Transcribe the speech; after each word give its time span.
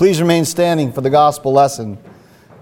Please 0.00 0.18
remain 0.18 0.46
standing 0.46 0.94
for 0.94 1.02
the 1.02 1.10
gospel 1.10 1.52
lesson, 1.52 1.98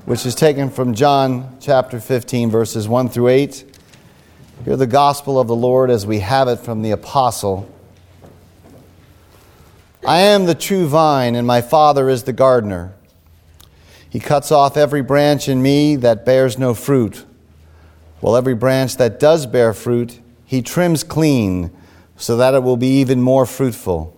which 0.07 0.27
is 0.27 0.35
taken 0.35 0.71
from 0.71 0.93
John 0.93 1.57
chapter 1.61 2.01
15, 2.01 2.51
verses 2.51 2.89
1 2.89 3.11
through 3.11 3.29
8. 3.29 3.79
Hear 4.65 4.75
the 4.75 4.89
gospel 4.89 5.39
of 5.39 5.47
the 5.47 5.55
Lord 5.55 5.89
as 5.89 6.05
we 6.05 6.19
have 6.19 6.49
it 6.49 6.57
from 6.57 6.83
the 6.83 6.91
apostle. 6.91 7.73
I 10.05 10.19
am 10.19 10.47
the 10.47 10.55
true 10.57 10.89
vine, 10.89 11.37
and 11.37 11.47
my 11.47 11.61
Father 11.61 12.09
is 12.09 12.25
the 12.25 12.33
gardener. 12.33 12.93
He 14.11 14.19
cuts 14.19 14.51
off 14.51 14.77
every 14.77 15.03
branch 15.03 15.49
in 15.49 15.63
me 15.63 15.95
that 15.95 16.27
bears 16.27 16.59
no 16.59 16.75
fruit, 16.75 17.25
while 18.19 18.35
every 18.35 18.57
branch 18.57 18.97
that 18.97 19.21
does 19.21 19.47
bear 19.47 19.73
fruit, 19.73 20.19
he 20.45 20.61
trims 20.61 21.05
clean, 21.05 21.71
so 22.17 22.37
that 22.37 22.55
it 22.55 22.65
will 22.65 22.77
be 22.77 22.99
even 22.99 23.21
more 23.21 23.47
fruitful. 23.47 24.18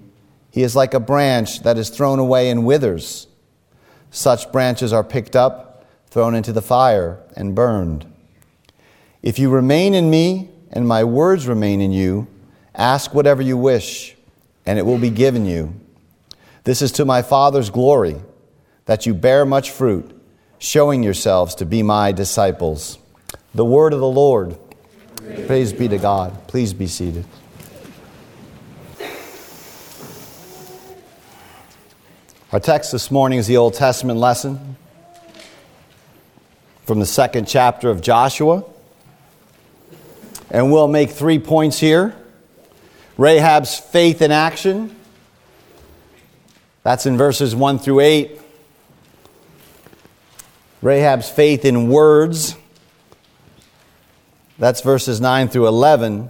he 0.51 0.63
is 0.63 0.75
like 0.75 0.93
a 0.93 0.99
branch 0.99 1.63
that 1.63 1.77
is 1.77 1.89
thrown 1.89 2.19
away 2.19 2.49
and 2.49 2.65
withers. 2.65 3.27
Such 4.11 4.51
branches 4.51 4.91
are 4.91 5.03
picked 5.03 5.35
up, 5.35 5.85
thrown 6.07 6.35
into 6.35 6.51
the 6.51 6.61
fire, 6.61 7.19
and 7.35 7.55
burned. 7.55 8.05
If 9.23 9.39
you 9.39 9.49
remain 9.49 9.93
in 9.93 10.09
me, 10.09 10.49
and 10.71 10.87
my 10.87 11.05
words 11.05 11.47
remain 11.47 11.79
in 11.79 11.91
you, 11.91 12.27
ask 12.75 13.13
whatever 13.13 13.41
you 13.41 13.57
wish, 13.57 14.15
and 14.65 14.77
it 14.77 14.85
will 14.85 14.97
be 14.97 15.09
given 15.09 15.45
you. 15.45 15.73
This 16.65 16.81
is 16.81 16.91
to 16.93 17.05
my 17.05 17.21
Father's 17.21 17.69
glory, 17.69 18.17
that 18.85 19.05
you 19.05 19.13
bear 19.13 19.45
much 19.45 19.71
fruit, 19.71 20.19
showing 20.59 21.01
yourselves 21.01 21.55
to 21.55 21.65
be 21.65 21.81
my 21.81 22.11
disciples. 22.11 22.97
The 23.55 23.65
word 23.65 23.93
of 23.93 23.99
the 23.99 24.07
Lord. 24.07 24.57
Praise, 25.15 25.47
Praise 25.47 25.73
be 25.73 25.87
to 25.87 25.97
God. 25.97 26.47
Please 26.47 26.73
be 26.73 26.87
seated. 26.87 27.25
Our 32.51 32.59
text 32.59 32.91
this 32.91 33.09
morning 33.09 33.39
is 33.39 33.47
the 33.47 33.55
Old 33.55 33.75
Testament 33.75 34.19
lesson 34.19 34.75
from 36.85 36.99
the 36.99 37.05
second 37.05 37.47
chapter 37.47 37.89
of 37.89 38.01
Joshua. 38.01 38.65
And 40.49 40.69
we'll 40.69 40.89
make 40.89 41.11
three 41.11 41.39
points 41.39 41.79
here 41.79 42.13
Rahab's 43.17 43.79
faith 43.79 44.21
in 44.21 44.33
action. 44.33 44.93
That's 46.83 47.05
in 47.05 47.15
verses 47.15 47.55
1 47.55 47.79
through 47.79 48.01
8. 48.01 48.41
Rahab's 50.81 51.29
faith 51.29 51.63
in 51.63 51.87
words. 51.87 52.57
That's 54.59 54.81
verses 54.81 55.21
9 55.21 55.47
through 55.47 55.69
11. 55.69 56.29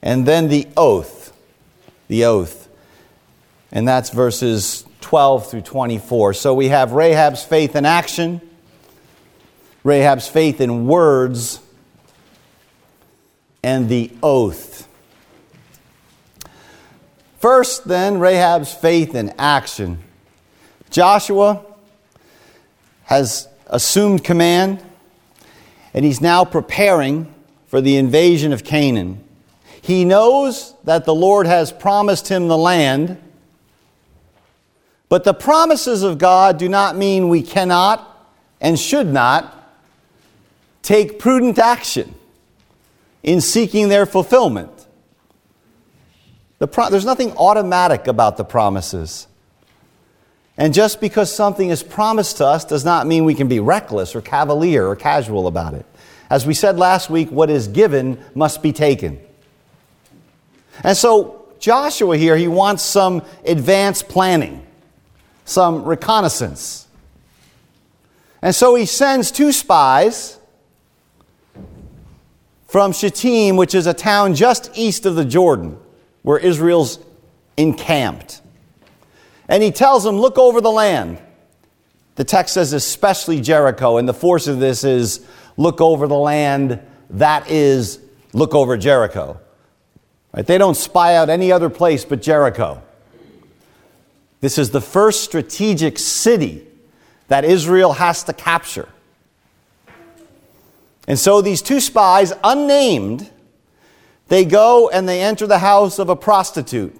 And 0.00 0.24
then 0.24 0.48
the 0.48 0.66
oath. 0.78 1.36
The 2.08 2.24
oath 2.24 2.59
and 3.72 3.86
that's 3.86 4.10
verses 4.10 4.84
12 5.00 5.50
through 5.50 5.62
24. 5.62 6.34
So 6.34 6.54
we 6.54 6.68
have 6.68 6.92
Rahab's 6.92 7.42
faith 7.42 7.76
in 7.76 7.84
action, 7.84 8.40
Rahab's 9.84 10.28
faith 10.28 10.60
in 10.60 10.86
words, 10.86 11.60
and 13.62 13.88
the 13.88 14.10
oath. 14.22 14.88
First, 17.38 17.88
then, 17.88 18.18
Rahab's 18.18 18.72
faith 18.72 19.14
in 19.14 19.32
action. 19.38 19.98
Joshua 20.90 21.64
has 23.04 23.48
assumed 23.66 24.24
command, 24.24 24.82
and 25.94 26.04
he's 26.04 26.20
now 26.20 26.44
preparing 26.44 27.32
for 27.66 27.80
the 27.80 27.96
invasion 27.96 28.52
of 28.52 28.64
Canaan. 28.64 29.24
He 29.80 30.04
knows 30.04 30.74
that 30.84 31.06
the 31.06 31.14
Lord 31.14 31.46
has 31.46 31.72
promised 31.72 32.28
him 32.28 32.48
the 32.48 32.58
land 32.58 33.16
but 35.10 35.24
the 35.24 35.34
promises 35.34 36.04
of 36.04 36.18
God 36.18 36.56
do 36.56 36.68
not 36.68 36.96
mean 36.96 37.28
we 37.28 37.42
cannot 37.42 38.06
and 38.60 38.78
should 38.78 39.08
not 39.08 39.56
take 40.82 41.18
prudent 41.18 41.58
action 41.58 42.14
in 43.24 43.40
seeking 43.40 43.88
their 43.88 44.06
fulfillment. 44.06 44.70
The 46.60 46.68
pro- 46.68 46.90
there's 46.90 47.04
nothing 47.04 47.32
automatic 47.32 48.06
about 48.06 48.36
the 48.36 48.44
promises. 48.44 49.26
And 50.56 50.72
just 50.72 51.00
because 51.00 51.34
something 51.34 51.70
is 51.70 51.82
promised 51.82 52.36
to 52.36 52.46
us 52.46 52.64
does 52.64 52.84
not 52.84 53.08
mean 53.08 53.24
we 53.24 53.34
can 53.34 53.48
be 53.48 53.58
reckless 53.58 54.14
or 54.14 54.20
cavalier 54.20 54.86
or 54.86 54.94
casual 54.94 55.48
about 55.48 55.74
it. 55.74 55.86
As 56.30 56.46
we 56.46 56.54
said 56.54 56.78
last 56.78 57.10
week, 57.10 57.32
what 57.32 57.50
is 57.50 57.66
given 57.66 58.22
must 58.36 58.62
be 58.62 58.72
taken. 58.72 59.18
And 60.84 60.96
so, 60.96 61.48
Joshua 61.58 62.16
here, 62.16 62.36
he 62.36 62.46
wants 62.46 62.84
some 62.84 63.22
advanced 63.44 64.08
planning 64.08 64.64
some 65.50 65.82
reconnaissance. 65.82 66.86
And 68.40 68.54
so 68.54 68.74
he 68.74 68.86
sends 68.86 69.30
two 69.30 69.52
spies 69.52 70.38
from 72.68 72.92
Shittim, 72.92 73.56
which 73.56 73.74
is 73.74 73.86
a 73.86 73.92
town 73.94 74.34
just 74.34 74.70
east 74.74 75.06
of 75.06 75.16
the 75.16 75.24
Jordan, 75.24 75.76
where 76.22 76.38
Israel's 76.38 77.00
encamped. 77.56 78.40
And 79.48 79.62
he 79.62 79.72
tells 79.72 80.04
them, 80.04 80.16
Look 80.16 80.38
over 80.38 80.60
the 80.60 80.70
land. 80.70 81.20
The 82.14 82.24
text 82.24 82.54
says, 82.54 82.72
especially 82.72 83.40
Jericho. 83.40 83.96
And 83.96 84.08
the 84.08 84.14
force 84.14 84.46
of 84.46 84.60
this 84.60 84.84
is, 84.84 85.26
Look 85.56 85.80
over 85.80 86.06
the 86.06 86.16
land. 86.16 86.80
That 87.10 87.50
is, 87.50 87.98
look 88.32 88.54
over 88.54 88.76
Jericho. 88.76 89.40
Right? 90.32 90.46
They 90.46 90.58
don't 90.58 90.76
spy 90.76 91.16
out 91.16 91.28
any 91.28 91.50
other 91.50 91.68
place 91.68 92.04
but 92.04 92.22
Jericho. 92.22 92.82
This 94.40 94.58
is 94.58 94.70
the 94.70 94.80
first 94.80 95.22
strategic 95.24 95.98
city 95.98 96.66
that 97.28 97.44
Israel 97.44 97.92
has 97.94 98.24
to 98.24 98.32
capture. 98.32 98.88
And 101.06 101.18
so 101.18 101.40
these 101.40 101.62
two 101.62 101.80
spies, 101.80 102.32
unnamed, 102.42 103.30
they 104.28 104.44
go 104.44 104.88
and 104.88 105.08
they 105.08 105.22
enter 105.22 105.46
the 105.46 105.58
house 105.58 105.98
of 105.98 106.08
a 106.08 106.16
prostitute. 106.16 106.98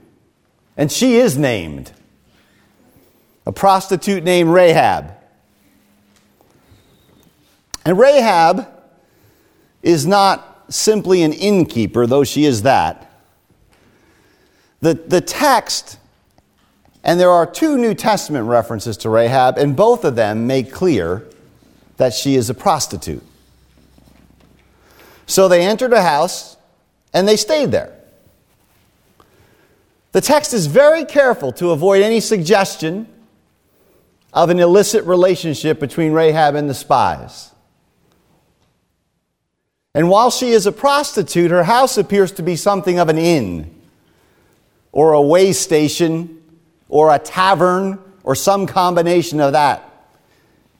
And 0.77 0.91
she 0.91 1.17
is 1.17 1.39
named 1.39 1.93
a 3.47 3.53
prostitute 3.53 4.22
named 4.22 4.51
Rahab. 4.51 5.15
And 7.84 7.99
Rahab 7.99 8.69
is 9.83 10.07
not 10.07 10.67
simply 10.69 11.22
an 11.22 11.33
innkeeper, 11.33 12.07
though 12.07 12.25
she 12.25 12.45
is 12.45 12.62
that. 12.62 13.11
The, 14.81 14.95
the 14.95 15.21
text 15.21 15.99
and 17.03 17.19
there 17.19 17.31
are 17.31 17.47
two 17.47 17.78
New 17.78 17.94
Testament 17.94 18.47
references 18.47 18.97
to 18.99 19.09
Rahab, 19.09 19.56
and 19.56 19.75
both 19.75 20.05
of 20.05 20.16
them 20.16 20.47
make 20.47 20.72
clear 20.72 21.27
that 21.97 22.12
she 22.12 22.34
is 22.34 22.50
a 22.50 22.55
prostitute. 22.55 23.22
So 25.27 25.49
they 25.49 25.62
entered 25.62 25.93
a 25.93 26.03
house 26.03 26.56
and 27.12 27.27
they 27.27 27.37
stayed 27.37 27.71
there. 27.71 27.97
The 30.12 30.21
text 30.21 30.53
is 30.53 30.66
very 30.66 31.04
careful 31.04 31.53
to 31.53 31.71
avoid 31.71 32.03
any 32.03 32.21
suggestion 32.21 33.07
of 34.33 34.51
an 34.51 34.59
illicit 34.59 35.04
relationship 35.04 35.78
between 35.78 36.13
Rahab 36.13 36.54
and 36.54 36.69
the 36.69 36.75
spies. 36.75 37.53
And 39.95 40.09
while 40.09 40.30
she 40.30 40.51
is 40.51 40.66
a 40.66 40.72
prostitute, 40.72 41.51
her 41.51 41.65
house 41.65 41.97
appears 41.97 42.33
to 42.33 42.42
be 42.42 42.57
something 42.57 42.98
of 42.98 43.09
an 43.09 43.19
inn 43.19 43.75
or 44.92 45.13
a 45.13 45.22
way 45.22 45.53
station 45.53 46.40
or 46.91 47.15
a 47.15 47.19
tavern 47.19 47.98
or 48.22 48.34
some 48.34 48.66
combination 48.66 49.41
of 49.41 49.53
that. 49.53 49.87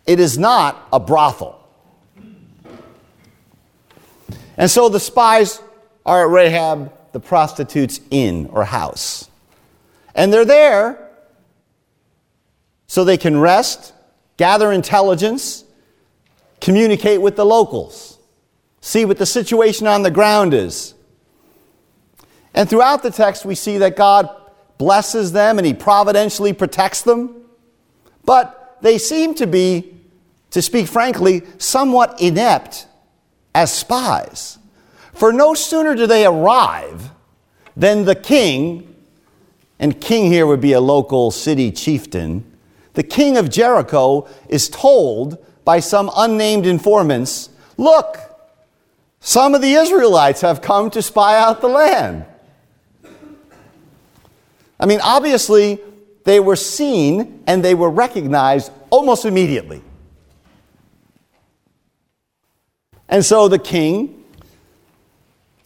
It 0.07 0.21
is 0.21 0.37
not 0.37 0.89
a 0.93 1.01
brothel. 1.01 1.57
And 4.57 4.71
so 4.71 4.91
the 4.91 5.01
spies 5.01 5.63
are 6.05 6.27
at 6.27 6.31
Rahab, 6.31 6.93
the 7.13 7.21
prostitute's 7.21 8.01
inn 8.11 8.51
or 8.53 8.65
house. 8.65 9.31
And 10.15 10.33
they're 10.33 10.45
there 10.45 11.09
so 12.87 13.05
they 13.05 13.17
can 13.17 13.39
rest, 13.39 13.95
gather 14.37 14.73
intelligence, 14.73 15.65
communicate 16.61 17.23
with 17.23 17.37
the 17.37 17.47
locals, 17.47 18.19
see 18.81 19.05
what 19.05 19.17
the 19.17 19.27
situation 19.27 19.87
on 19.87 20.03
the 20.03 20.11
ground 20.11 20.53
is. 20.53 20.95
And 22.53 22.69
throughout 22.69 23.03
the 23.05 23.13
text, 23.13 23.45
we 23.45 23.55
see 23.55 23.79
that 23.79 23.97
God 23.97 24.29
blesses 24.81 25.33
them 25.33 25.59
and 25.59 25.67
he 25.67 25.75
providentially 25.75 26.55
protects 26.55 27.03
them. 27.03 27.45
But 28.25 28.79
they 28.81 28.97
seem 28.97 29.35
to 29.35 29.47
be, 29.47 29.95
to 30.53 30.63
speak 30.63 30.89
frankly, 30.89 31.43
somewhat 31.59 32.19
inept 32.19 32.87
as 33.55 33.71
spies. 33.71 34.59
For 35.13 35.35
no 35.35 35.53
sooner 35.53 35.95
do 35.95 36.07
they 36.07 36.25
arrive 36.25 37.11
than 37.77 38.07
the 38.07 38.15
king, 38.15 38.97
and 39.79 40.01
king 40.01 40.33
here 40.33 40.47
would 40.47 40.63
be 40.63 40.73
a 40.73 40.81
local 40.81 41.31
city 41.31 41.71
chieftain, 41.71 42.51
the 42.95 43.03
king 43.03 43.37
of 43.37 43.51
Jericho 43.51 44.27
is 44.49 44.71
told 44.71 45.45
by 45.63 45.81
some 45.81 46.11
unnamed 46.17 46.65
informants 46.65 47.51
look, 47.77 48.17
some 49.21 49.55
of 49.55 49.61
the 49.61 49.75
Israelites 49.75 50.41
have 50.41 50.63
come 50.63 50.89
to 50.89 51.03
spy 51.03 51.39
out 51.39 51.61
the 51.61 51.69
land. 51.69 52.25
I 54.81 54.87
mean, 54.87 55.01
obviously, 55.03 55.79
they 56.25 56.41
were 56.41 56.57
seen 56.57 57.45
and 57.47 57.65
they 57.65 57.75
were 57.75 57.91
recognized 57.91 58.73
almost 58.91 59.25
immediately. 59.25 59.83
And 63.09 63.25
so 63.25 63.47
the 63.47 63.59
king, 63.59 64.25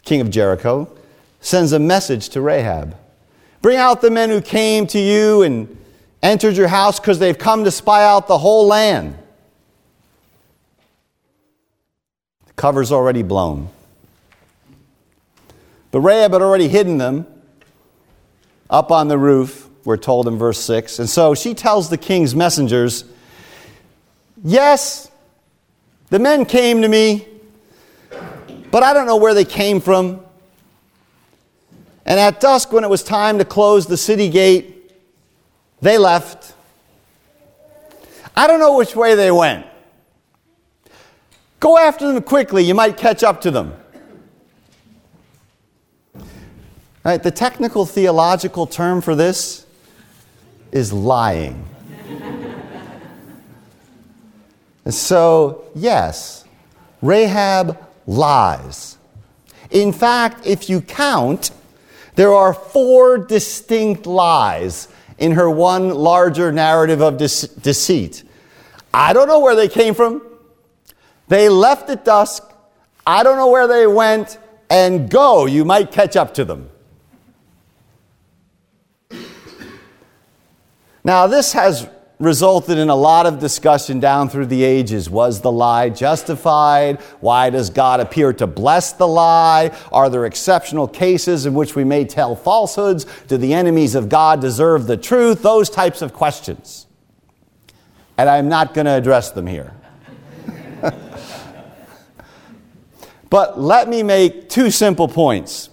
king 0.03 0.21
of 0.21 0.31
Jericho, 0.31 0.91
sends 1.41 1.73
a 1.73 1.79
message 1.79 2.29
to 2.31 2.41
Rahab 2.43 2.97
Bring 3.65 3.79
out 3.79 4.03
the 4.03 4.11
men 4.11 4.29
who 4.29 4.43
came 4.43 4.87
to 4.89 4.99
you 4.99 5.41
and 5.41 5.75
entered 6.23 6.55
your 6.55 6.69
house 6.69 7.01
because 7.01 7.19
they've 7.19 7.39
come 7.39 7.65
to 7.65 7.71
spy 7.71 8.05
out 8.05 8.27
the 8.27 8.37
whole 8.37 8.67
land. 8.67 9.17
The 12.45 12.53
cover's 12.53 12.93
already 12.93 13.23
blown. 13.23 13.71
But 15.91 16.01
Rahab 16.01 16.35
had 16.35 16.43
already 16.43 16.69
hidden 16.69 16.99
them 16.99 17.27
up 18.75 18.91
on 18.91 19.07
the 19.07 19.17
roof, 19.17 19.69
we're 19.85 19.97
told 19.97 20.27
in 20.27 20.37
verse 20.37 20.59
6. 20.59 20.99
And 20.99 21.09
so 21.09 21.37
she 21.37 21.55
tells 21.55 21.91
the 21.91 21.97
king's 21.97 22.35
messengers, 22.35 23.05
Yes, 24.43 25.09
the 26.11 26.19
men 26.19 26.45
came 26.45 26.83
to 26.83 26.89
me, 26.89 27.25
but 28.73 28.83
I 28.83 28.93
don't 28.93 29.07
know 29.07 29.17
where 29.17 29.33
they 29.33 29.45
came 29.45 29.81
from. 29.81 30.21
And 32.05 32.19
at 32.19 32.41
dusk, 32.41 32.73
when 32.73 32.83
it 32.83 32.91
was 32.91 33.05
time 33.05 33.39
to 33.39 33.45
close 33.45 33.87
the 33.87 33.97
city 33.97 34.29
gate, 34.29 34.93
they 35.81 35.97
left. 35.97 36.53
I 38.37 38.49
don't 38.49 38.59
know 38.59 38.77
which 38.77 38.97
way 38.97 39.15
they 39.15 39.31
went. 39.31 39.67
Go 41.61 41.79
after 41.79 42.13
them 42.13 42.21
quickly, 42.25 42.65
you 42.65 42.75
might 42.75 42.97
catch 42.97 43.23
up 43.23 43.41
to 43.43 43.53
them. 43.53 43.75
Right, 47.05 47.23
the 47.23 47.31
technical 47.31 47.85
theological 47.85 48.67
term 48.67 49.03
for 49.03 49.15
this 49.15 49.67
is 50.73 50.91
lying. 50.91 51.69
so, 54.89 55.65
yes, 55.75 56.47
Rahab 57.03 57.77
lies. 58.07 58.97
In 59.71 59.93
fact, 59.93 60.47
if 60.47 60.71
you 60.71 60.81
count, 60.81 61.51
there 62.15 62.33
are 62.33 62.55
four 62.55 63.19
distinct 63.19 64.07
lies 64.07 64.89
in 65.19 65.33
her 65.33 65.51
one 65.51 65.91
larger 65.91 66.53
narrative 66.53 67.03
of 67.03 67.19
deceit. 67.19 68.23
I 68.95 69.13
don't 69.13 69.29
know 69.29 69.41
where 69.41 69.55
they 69.55 69.69
came 69.69 69.93
from. 69.93 70.23
They 71.29 71.51
left 71.51 71.91
at 71.91 72.07
dusk. 72.07 72.51
I 73.07 73.23
don't 73.23 73.37
know 73.37 73.51
where 73.51 73.67
they 73.67 73.87
went. 73.87 74.39
And 74.71 75.11
go, 75.11 75.45
you 75.45 75.67
might 75.67 75.93
catch 75.93 76.17
up 76.17 76.33
to 76.35 76.47
them. 76.47 76.71
Now, 81.05 81.27
this 81.27 81.53
has 81.53 81.87
resulted 82.19 82.79
in 82.79 82.89
a 82.89 82.95
lot 82.95 83.27
of 83.27 83.39
discussion 83.39 84.01
down 84.01 84.31
through 84.31 84.47
the 84.47 84.65
ages. 84.65 85.11
Was 85.11 85.43
the 85.43 85.53
lie 85.53 85.91
justified? 85.91 87.01
Why 87.21 87.51
does 87.51 87.69
God 87.71 88.01
appear 88.01 88.33
to 88.35 88.47
bless 88.47 88.93
the 88.93 89.07
lie? 89.07 89.77
Are 89.93 90.09
there 90.09 90.25
exceptional 90.25 90.89
cases 90.89 91.45
in 91.45 91.53
which 91.55 91.75
we 91.77 91.85
may 91.85 92.05
tell 92.05 92.35
falsehoods? 92.35 93.05
Do 93.29 93.37
the 93.37 93.53
enemies 93.53 93.95
of 93.95 94.09
God 94.09 94.41
deserve 94.41 94.87
the 94.87 94.97
truth? 94.97 95.43
Those 95.43 95.69
types 95.69 96.01
of 96.03 96.15
questions. 96.15 96.87
And 98.17 98.31
I'm 98.31 98.49
not 98.49 98.75
going 98.75 98.87
to 98.87 98.93
address 98.93 99.33
them 99.33 99.47
here. 99.47 99.75
but 103.29 103.61
let 103.61 103.89
me 103.89 104.03
make 104.03 104.49
two 104.49 104.71
simple 104.71 105.09
points. 105.09 105.69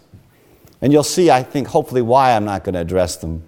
And 0.81 0.91
you'll 0.91 1.03
see, 1.03 1.29
I 1.29 1.43
think, 1.43 1.67
hopefully, 1.67 2.01
why 2.01 2.35
I'm 2.35 2.45
not 2.45 2.63
going 2.63 2.73
to 2.73 2.81
address 2.81 3.15
them. 3.17 3.43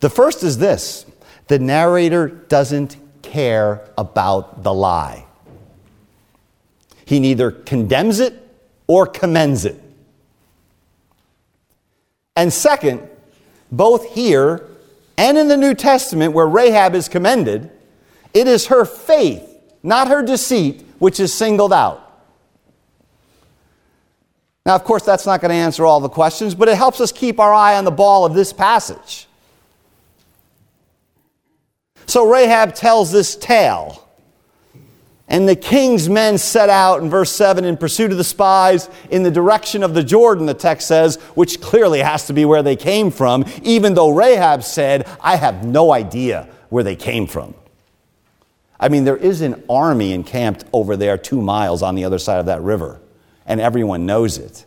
The 0.00 0.10
first 0.10 0.42
is 0.42 0.58
this 0.58 1.06
the 1.48 1.58
narrator 1.58 2.28
doesn't 2.28 2.96
care 3.22 3.88
about 3.96 4.62
the 4.62 4.72
lie. 4.72 5.24
He 7.04 7.20
neither 7.20 7.50
condemns 7.50 8.20
it 8.20 8.34
or 8.86 9.06
commends 9.06 9.64
it. 9.64 9.80
And 12.36 12.52
second, 12.52 13.08
both 13.72 14.14
here 14.14 14.68
and 15.16 15.36
in 15.36 15.48
the 15.48 15.56
New 15.56 15.74
Testament, 15.74 16.32
where 16.32 16.46
Rahab 16.46 16.94
is 16.94 17.08
commended, 17.08 17.70
it 18.34 18.46
is 18.46 18.66
her 18.66 18.84
faith, 18.84 19.42
not 19.82 20.08
her 20.08 20.22
deceit, 20.22 20.84
which 20.98 21.18
is 21.18 21.32
singled 21.32 21.72
out. 21.72 22.04
Now, 24.66 24.74
of 24.74 24.84
course, 24.84 25.02
that's 25.02 25.24
not 25.24 25.40
going 25.40 25.48
to 25.48 25.54
answer 25.54 25.86
all 25.86 26.00
the 26.00 26.10
questions, 26.10 26.54
but 26.54 26.68
it 26.68 26.76
helps 26.76 27.00
us 27.00 27.10
keep 27.10 27.40
our 27.40 27.54
eye 27.54 27.76
on 27.76 27.84
the 27.84 27.90
ball 27.90 28.26
of 28.26 28.34
this 28.34 28.52
passage. 28.52 29.27
So 32.08 32.28
Rahab 32.28 32.74
tells 32.74 33.12
this 33.12 33.36
tale. 33.36 34.04
And 35.28 35.46
the 35.46 35.54
king's 35.54 36.08
men 36.08 36.38
set 36.38 36.70
out 36.70 37.02
in 37.02 37.10
verse 37.10 37.30
7 37.30 37.66
in 37.66 37.76
pursuit 37.76 38.10
of 38.10 38.16
the 38.16 38.24
spies 38.24 38.88
in 39.10 39.22
the 39.22 39.30
direction 39.30 39.82
of 39.82 39.92
the 39.92 40.02
Jordan, 40.02 40.46
the 40.46 40.54
text 40.54 40.88
says, 40.88 41.16
which 41.34 41.60
clearly 41.60 42.00
has 42.00 42.26
to 42.28 42.32
be 42.32 42.46
where 42.46 42.62
they 42.62 42.76
came 42.76 43.10
from, 43.10 43.44
even 43.62 43.92
though 43.92 44.08
Rahab 44.08 44.62
said, 44.62 45.06
I 45.20 45.36
have 45.36 45.66
no 45.66 45.92
idea 45.92 46.48
where 46.70 46.82
they 46.82 46.96
came 46.96 47.26
from. 47.26 47.54
I 48.80 48.88
mean, 48.88 49.04
there 49.04 49.18
is 49.18 49.42
an 49.42 49.62
army 49.68 50.12
encamped 50.14 50.64
over 50.72 50.96
there 50.96 51.18
two 51.18 51.42
miles 51.42 51.82
on 51.82 51.94
the 51.94 52.04
other 52.04 52.18
side 52.18 52.40
of 52.40 52.46
that 52.46 52.62
river, 52.62 52.98
and 53.44 53.60
everyone 53.60 54.06
knows 54.06 54.38
it. 54.38 54.64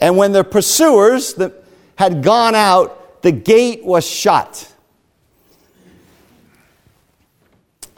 And 0.00 0.16
when 0.16 0.32
the 0.32 0.42
pursuers 0.42 1.40
had 1.96 2.24
gone 2.24 2.56
out, 2.56 3.22
the 3.22 3.30
gate 3.30 3.84
was 3.84 4.04
shut. 4.04 4.73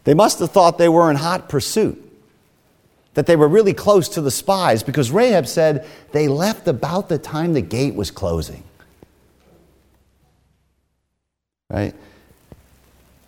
They 0.07 0.15
must 0.15 0.39
have 0.39 0.53
thought 0.53 0.79
they 0.79 0.89
were 0.89 1.11
in 1.11 1.17
hot 1.17 1.49
pursuit, 1.49 2.01
that 3.15 3.27
they 3.27 3.35
were 3.35 3.49
really 3.49 3.73
close 3.73 4.09
to 4.11 4.21
the 4.21 4.31
spies, 4.31 4.85
because 4.85 5.11
Rahab 5.11 5.49
said 5.49 5.85
they 6.13 6.29
left 6.29 6.69
about 6.69 7.09
the 7.09 7.19
time 7.19 7.55
the 7.55 7.61
gate 7.61 7.97
was 7.97 8.13
closing. 8.13 8.63
Right? 11.69 11.93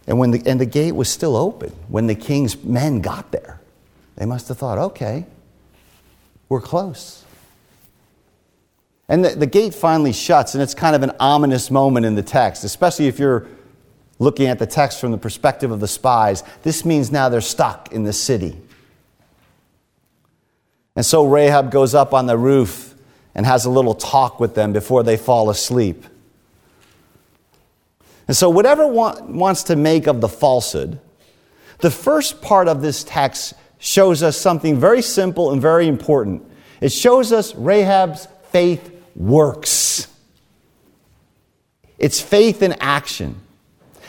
And, 0.07 0.21
when 0.21 0.31
the, 0.31 0.41
and 0.47 0.61
the 0.61 0.67
gate 0.67 0.93
was 0.93 1.09
still 1.09 1.37
open 1.37 1.71
when 1.89 2.07
the 2.07 2.15
king's 2.15 2.63
men 2.63 3.01
got 3.01 3.33
there. 3.33 3.59
They 4.15 4.25
must 4.25 4.47
have 4.47 4.59
thought, 4.59 4.79
okay, 4.79 5.27
we're 6.49 6.61
close. 6.61 7.25
And 9.09 9.25
the, 9.25 9.31
the 9.31 9.47
gate 9.47 9.75
finally 9.75 10.13
shuts, 10.13 10.55
and 10.55 10.63
it's 10.63 10.75
kind 10.75 10.95
of 10.95 11.03
an 11.03 11.11
ominous 11.19 11.73
moment 11.73 12.07
in 12.07 12.15
the 12.15 12.23
text, 12.23 12.63
especially 12.63 13.09
if 13.09 13.19
you're 13.19 13.49
looking 14.19 14.47
at 14.47 14.59
the 14.59 14.67
text 14.67 15.01
from 15.01 15.13
the 15.13 15.19
perspective 15.19 15.71
of 15.71 15.81
the 15.81 15.89
spies, 15.89 16.43
this 16.63 16.85
means 16.85 17.11
now 17.11 17.29
they're 17.29 17.41
stuck 17.41 17.93
in 17.93 18.05
the 18.05 18.13
city. 18.13 18.57
And 20.97 21.07
so 21.07 21.27
Rahab 21.27 21.71
goes 21.71 21.95
up 21.95 22.13
on 22.13 22.27
the 22.27 22.37
roof 22.37 22.95
and 23.35 23.47
has 23.47 23.65
a 23.65 23.71
little 23.71 23.95
talk 23.95 24.41
with 24.41 24.55
them 24.57 24.73
before 24.73 25.05
they 25.05 25.17
fall 25.17 25.49
asleep. 25.49 26.05
And 28.27 28.37
so, 28.37 28.51
whatever 28.51 28.87
one 28.87 29.39
wants 29.39 29.63
to 29.65 29.77
make 29.77 30.07
of 30.07 30.21
the 30.21 30.29
falsehood, 30.29 31.01
the 31.79 31.91
first 31.91 32.43
part 32.43 32.69
of 32.69 32.83
this 32.83 33.05
text 33.05 33.55
shows 33.79 34.23
us 34.23 34.37
something 34.37 34.79
very 34.79 35.01
simple 35.01 35.53
and 35.53 35.63
very 35.63 35.87
important. 35.87 36.43
It 36.81 36.91
shows 36.91 37.33
us 37.33 37.55
Rahab's 37.55 38.27
faith 38.51 38.93
works. 39.15 40.09
It's 41.97 42.21
faith 42.21 42.63
in 42.63 42.73
action. 42.81 43.41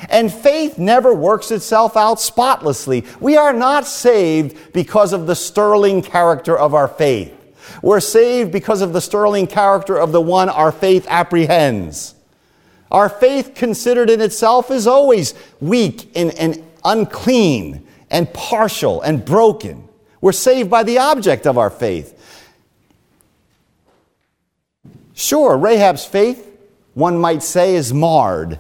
And 0.08 0.32
faith 0.32 0.78
never 0.78 1.14
works 1.14 1.52
itself 1.52 1.98
out 1.98 2.22
spotlessly. 2.22 3.06
We 3.20 3.36
are 3.36 3.54
not 3.54 3.86
saved 3.86 4.74
because 4.74 5.12
of 5.12 5.28
the 5.28 5.36
sterling 5.36 6.02
character 6.02 6.58
of 6.58 6.74
our 6.74 6.88
faith. 6.88 7.36
We're 7.82 8.00
saved 8.00 8.52
because 8.52 8.82
of 8.82 8.94
the 8.94 9.02
sterling 9.02 9.48
character 9.48 9.98
of 9.98 10.12
the 10.12 10.22
one 10.22 10.50
our 10.50 10.72
faith 10.72 11.06
apprehends. 11.10 12.16
Our 12.92 13.10
faith, 13.10 13.54
considered 13.54 14.10
in 14.10 14.22
itself, 14.22 14.72
is 14.72 14.88
always 14.88 15.34
weak 15.60 16.12
and, 16.16 16.32
and 16.40 16.64
unclean 16.84 17.86
and 18.10 18.34
partial 18.34 19.02
and 19.02 19.24
broken. 19.24 19.88
We're 20.22 20.32
saved 20.32 20.70
by 20.70 20.84
the 20.84 20.98
object 20.98 21.46
of 21.46 21.58
our 21.58 21.70
faith. 21.70 22.16
Sure, 25.14 25.58
Rahab's 25.58 26.06
faith 26.06 26.50
one 27.00 27.18
might 27.18 27.42
say, 27.42 27.76
is 27.76 27.94
marred. 27.94 28.60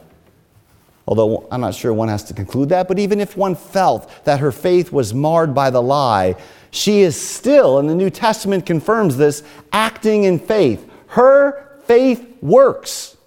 Although 1.09 1.47
I'm 1.51 1.61
not 1.61 1.73
sure 1.73 1.91
one 1.91 2.07
has 2.07 2.23
to 2.25 2.35
conclude 2.35 2.69
that, 2.69 2.87
but 2.87 2.99
even 2.99 3.19
if 3.19 3.35
one 3.35 3.55
felt 3.55 4.11
that 4.25 4.41
her 4.41 4.51
faith 4.51 4.91
was 4.91 5.11
marred 5.11 5.55
by 5.55 5.71
the 5.71 5.81
lie, 5.81 6.35
she 6.69 7.01
is 7.01 7.19
still, 7.19 7.79
and 7.79 7.89
the 7.89 7.95
New 7.95 8.11
Testament 8.11 8.67
confirms 8.67 9.17
this, 9.17 9.41
acting 9.73 10.25
in 10.25 10.37
faith. 10.37 10.87
Her 11.07 11.79
faith 11.85 12.37
works. 12.43 13.17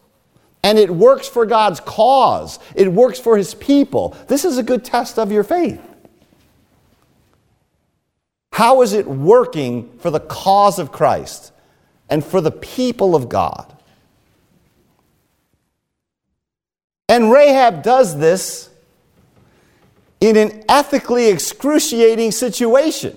And 0.62 0.78
it 0.78 0.90
works 0.90 1.26
for 1.26 1.44
God's 1.44 1.80
cause, 1.80 2.60
it 2.76 2.86
works 2.86 3.18
for 3.18 3.36
His 3.36 3.52
people. 3.52 4.16
This 4.28 4.44
is 4.44 4.58
a 4.58 4.62
good 4.62 4.84
test 4.84 5.18
of 5.18 5.32
your 5.32 5.42
faith. 5.42 5.80
How 8.52 8.82
is 8.82 8.92
it 8.92 9.08
working 9.08 9.98
for 9.98 10.12
the 10.12 10.20
cause 10.20 10.78
of 10.78 10.92
Christ 10.92 11.50
and 12.08 12.24
for 12.24 12.40
the 12.40 12.52
people 12.52 13.16
of 13.16 13.28
God? 13.28 13.76
And 17.12 17.30
Rahab 17.30 17.82
does 17.82 18.18
this 18.18 18.70
in 20.18 20.34
an 20.38 20.64
ethically 20.66 21.26
excruciating 21.26 22.30
situation. 22.30 23.14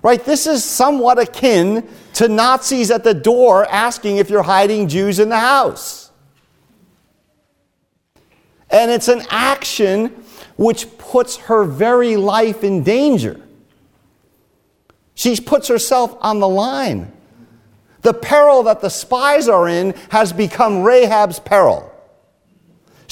Right? 0.00 0.24
This 0.24 0.46
is 0.46 0.64
somewhat 0.64 1.18
akin 1.18 1.86
to 2.14 2.26
Nazis 2.26 2.90
at 2.90 3.04
the 3.04 3.12
door 3.12 3.66
asking 3.66 4.16
if 4.16 4.30
you're 4.30 4.42
hiding 4.42 4.88
Jews 4.88 5.18
in 5.18 5.28
the 5.28 5.38
house. 5.38 6.10
And 8.70 8.90
it's 8.90 9.08
an 9.08 9.26
action 9.28 10.24
which 10.56 10.96
puts 10.96 11.36
her 11.36 11.64
very 11.64 12.16
life 12.16 12.64
in 12.64 12.82
danger. 12.82 13.42
She 15.14 15.38
puts 15.38 15.68
herself 15.68 16.16
on 16.22 16.40
the 16.40 16.48
line. 16.48 17.12
The 18.00 18.14
peril 18.14 18.62
that 18.62 18.80
the 18.80 18.88
spies 18.88 19.50
are 19.50 19.68
in 19.68 19.92
has 20.08 20.32
become 20.32 20.82
Rahab's 20.82 21.38
peril. 21.40 21.90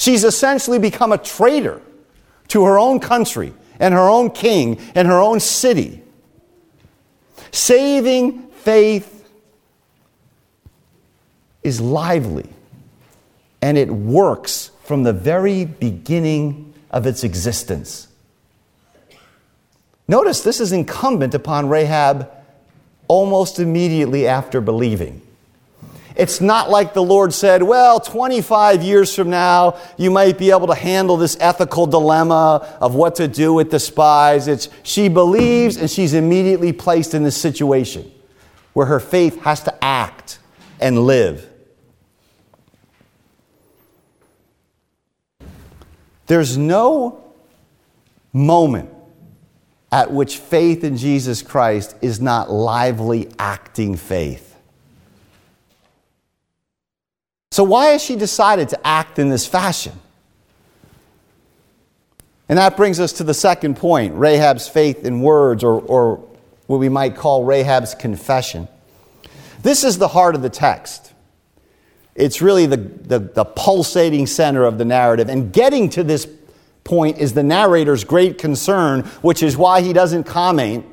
She's 0.03 0.25
essentially 0.25 0.79
become 0.79 1.13
a 1.13 1.17
traitor 1.17 1.81
to 2.49 2.65
her 2.65 2.77
own 2.77 2.99
country 2.99 3.53
and 3.79 3.93
her 3.93 4.09
own 4.09 4.31
king 4.31 4.77
and 4.95 5.07
her 5.07 5.21
own 5.21 5.39
city. 5.39 6.03
Saving 7.53 8.47
faith 8.47 9.29
is 11.63 11.79
lively 11.79 12.49
and 13.61 13.77
it 13.77 13.89
works 13.89 14.71
from 14.83 15.03
the 15.03 15.13
very 15.13 15.63
beginning 15.63 16.73
of 16.91 17.07
its 17.07 17.23
existence. 17.23 18.09
Notice 20.09 20.41
this 20.41 20.59
is 20.59 20.73
incumbent 20.73 21.33
upon 21.33 21.69
Rahab 21.69 22.29
almost 23.07 23.57
immediately 23.57 24.27
after 24.27 24.59
believing. 24.59 25.21
It's 26.15 26.39
not 26.39 26.69
like 26.69 26.93
the 26.93 27.01
Lord 27.01 27.33
said, 27.33 27.63
well, 27.63 27.99
25 27.99 28.83
years 28.83 29.15
from 29.15 29.29
now, 29.29 29.77
you 29.97 30.11
might 30.11 30.37
be 30.37 30.51
able 30.51 30.67
to 30.67 30.75
handle 30.75 31.17
this 31.17 31.35
ethical 31.39 31.87
dilemma 31.87 32.77
of 32.79 32.93
what 32.93 33.15
to 33.15 33.27
do 33.27 33.53
with 33.53 33.71
the 33.71 33.79
spies. 33.79 34.47
It's 34.47 34.69
she 34.83 35.09
believes 35.09 35.77
and 35.77 35.89
she's 35.89 36.13
immediately 36.13 36.71
placed 36.71 37.13
in 37.13 37.23
this 37.23 37.37
situation 37.37 38.11
where 38.73 38.85
her 38.85 38.99
faith 38.99 39.41
has 39.41 39.61
to 39.63 39.83
act 39.83 40.39
and 40.79 41.05
live. 41.05 41.49
There's 46.27 46.57
no 46.57 47.23
moment 48.31 48.89
at 49.91 50.11
which 50.11 50.37
faith 50.37 50.83
in 50.83 50.97
Jesus 50.97 51.41
Christ 51.41 51.95
is 52.01 52.19
not 52.19 52.51
lively 52.51 53.29
acting 53.37 53.95
faith. 53.95 54.52
So, 57.53 57.63
why 57.63 57.89
has 57.89 58.03
she 58.03 58.15
decided 58.15 58.69
to 58.69 58.87
act 58.87 59.19
in 59.19 59.29
this 59.29 59.45
fashion? 59.45 59.93
And 62.49 62.57
that 62.57 62.75
brings 62.75 62.99
us 62.99 63.13
to 63.13 63.23
the 63.23 63.35
second 63.35 63.77
point 63.77 64.15
Rahab's 64.15 64.67
faith 64.67 65.05
in 65.05 65.21
words, 65.21 65.63
or, 65.63 65.79
or 65.81 66.15
what 66.65 66.77
we 66.77 66.89
might 66.89 67.15
call 67.15 67.45
Rahab's 67.45 67.93
confession. 67.93 68.67
This 69.61 69.83
is 69.83 69.99
the 69.99 70.07
heart 70.07 70.33
of 70.33 70.41
the 70.41 70.49
text. 70.49 71.13
It's 72.15 72.41
really 72.41 72.65
the, 72.65 72.77
the, 72.77 73.19
the 73.19 73.45
pulsating 73.45 74.25
center 74.25 74.63
of 74.63 74.79
the 74.79 74.85
narrative. 74.85 75.29
And 75.29 75.53
getting 75.53 75.91
to 75.91 76.03
this 76.03 76.27
point 76.83 77.19
is 77.19 77.35
the 77.35 77.43
narrator's 77.43 78.03
great 78.03 78.39
concern, 78.39 79.01
which 79.21 79.43
is 79.43 79.55
why 79.55 79.81
he 79.81 79.93
doesn't 79.93 80.23
comment 80.23 80.87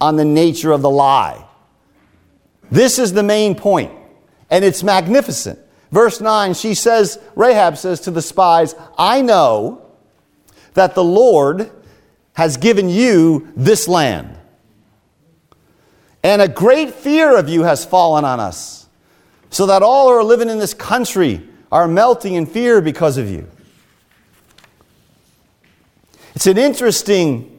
on 0.00 0.16
the 0.16 0.24
nature 0.24 0.72
of 0.72 0.80
the 0.80 0.88
lie. 0.88 1.46
This 2.70 2.98
is 2.98 3.12
the 3.12 3.22
main 3.22 3.54
point, 3.54 3.92
and 4.48 4.64
it's 4.64 4.82
magnificent. 4.82 5.58
Verse 5.96 6.20
9, 6.20 6.52
she 6.52 6.74
says, 6.74 7.18
Rahab 7.36 7.78
says 7.78 8.00
to 8.00 8.10
the 8.10 8.20
spies, 8.20 8.74
I 8.98 9.22
know 9.22 9.80
that 10.74 10.94
the 10.94 11.02
Lord 11.02 11.70
has 12.34 12.58
given 12.58 12.90
you 12.90 13.50
this 13.56 13.88
land, 13.88 14.36
and 16.22 16.42
a 16.42 16.48
great 16.48 16.92
fear 16.92 17.34
of 17.38 17.48
you 17.48 17.62
has 17.62 17.86
fallen 17.86 18.26
on 18.26 18.40
us, 18.40 18.86
so 19.48 19.64
that 19.64 19.82
all 19.82 20.08
who 20.08 20.18
are 20.18 20.22
living 20.22 20.50
in 20.50 20.58
this 20.58 20.74
country 20.74 21.48
are 21.72 21.88
melting 21.88 22.34
in 22.34 22.44
fear 22.44 22.82
because 22.82 23.16
of 23.16 23.30
you. 23.30 23.48
It's 26.34 26.46
an 26.46 26.58
interesting 26.58 27.58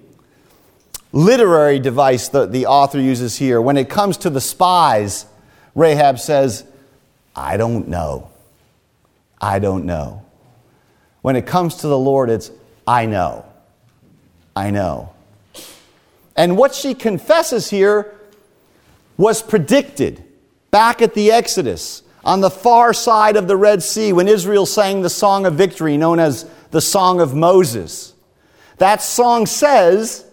literary 1.12 1.80
device 1.80 2.28
that 2.28 2.52
the 2.52 2.68
author 2.68 3.00
uses 3.00 3.36
here. 3.36 3.60
When 3.60 3.78
it 3.78 3.90
comes 3.90 4.16
to 4.18 4.30
the 4.30 4.42
spies, 4.42 5.26
Rahab 5.74 6.20
says, 6.20 6.66
I 7.38 7.56
don't 7.56 7.88
know. 7.88 8.30
I 9.40 9.60
don't 9.60 9.86
know. 9.86 10.26
When 11.22 11.36
it 11.36 11.46
comes 11.46 11.76
to 11.78 11.88
the 11.88 11.98
Lord, 11.98 12.32
it's, 12.32 12.50
I 12.88 13.06
know. 13.06 13.46
I 14.56 14.72
know. 14.72 15.14
And 16.36 16.58
what 16.58 16.74
she 16.74 16.96
confesses 16.96 17.70
here 17.70 18.16
was 19.18 19.42
predicted 19.42 20.24
back 20.72 21.02
at 21.02 21.14
the 21.14 21.32
Exodus 21.32 22.02
on 22.26 22.42
the 22.42 22.50
far 22.50 22.94
side 22.94 23.38
of 23.38 23.48
the 23.48 23.56
Red 23.56 23.84
Sea 23.84 24.14
when 24.14 24.28
Israel 24.28 24.66
sang 24.66 25.02
the 25.02 25.10
song 25.10 25.46
of 25.46 25.54
victory 25.54 25.96
known 25.96 26.20
as 26.20 26.50
the 26.72 26.82
Song 26.82 27.22
of 27.22 27.36
Moses. 27.36 28.14
That 28.78 29.02
song 29.02 29.46
says 29.46 30.27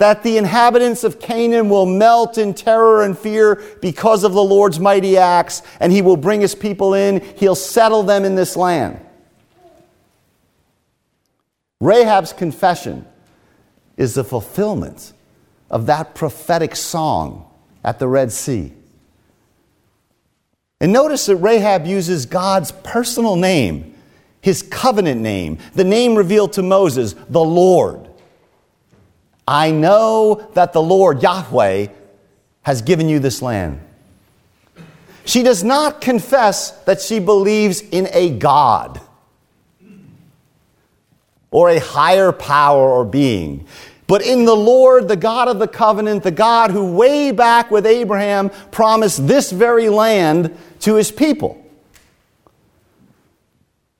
that 0.00 0.22
the 0.22 0.38
inhabitants 0.38 1.04
of 1.04 1.20
Canaan 1.20 1.68
will 1.68 1.84
melt 1.84 2.38
in 2.38 2.54
terror 2.54 3.02
and 3.02 3.16
fear 3.16 3.62
because 3.82 4.24
of 4.24 4.32
the 4.32 4.42
Lord's 4.42 4.80
mighty 4.80 5.18
acts, 5.18 5.60
and 5.78 5.92
he 5.92 6.00
will 6.00 6.16
bring 6.16 6.40
his 6.40 6.54
people 6.54 6.94
in. 6.94 7.20
He'll 7.36 7.54
settle 7.54 8.02
them 8.02 8.24
in 8.24 8.34
this 8.34 8.56
land. 8.56 8.98
Rahab's 11.82 12.32
confession 12.32 13.04
is 13.98 14.14
the 14.14 14.24
fulfillment 14.24 15.12
of 15.70 15.84
that 15.84 16.14
prophetic 16.14 16.76
song 16.76 17.46
at 17.84 17.98
the 17.98 18.08
Red 18.08 18.32
Sea. 18.32 18.72
And 20.80 20.94
notice 20.94 21.26
that 21.26 21.36
Rahab 21.36 21.86
uses 21.86 22.24
God's 22.24 22.72
personal 22.72 23.36
name 23.36 23.94
his 24.40 24.62
covenant 24.62 25.20
name, 25.20 25.58
the 25.74 25.84
name 25.84 26.14
revealed 26.14 26.54
to 26.54 26.62
Moses, 26.62 27.14
the 27.28 27.44
Lord. 27.44 28.09
I 29.50 29.72
know 29.72 30.48
that 30.54 30.72
the 30.72 30.80
Lord, 30.80 31.24
Yahweh, 31.24 31.88
has 32.62 32.82
given 32.82 33.08
you 33.08 33.18
this 33.18 33.42
land. 33.42 33.80
She 35.24 35.42
does 35.42 35.64
not 35.64 36.00
confess 36.00 36.70
that 36.84 37.00
she 37.00 37.18
believes 37.18 37.80
in 37.80 38.08
a 38.12 38.30
God 38.30 39.00
or 41.50 41.68
a 41.68 41.80
higher 41.80 42.30
power 42.30 42.88
or 42.88 43.04
being, 43.04 43.66
but 44.06 44.22
in 44.22 44.44
the 44.44 44.54
Lord, 44.54 45.08
the 45.08 45.16
God 45.16 45.48
of 45.48 45.58
the 45.58 45.66
covenant, 45.66 46.22
the 46.22 46.30
God 46.30 46.70
who 46.70 46.92
way 46.92 47.32
back 47.32 47.72
with 47.72 47.86
Abraham 47.86 48.50
promised 48.70 49.26
this 49.26 49.50
very 49.50 49.88
land 49.88 50.56
to 50.80 50.94
his 50.94 51.10
people. 51.10 51.59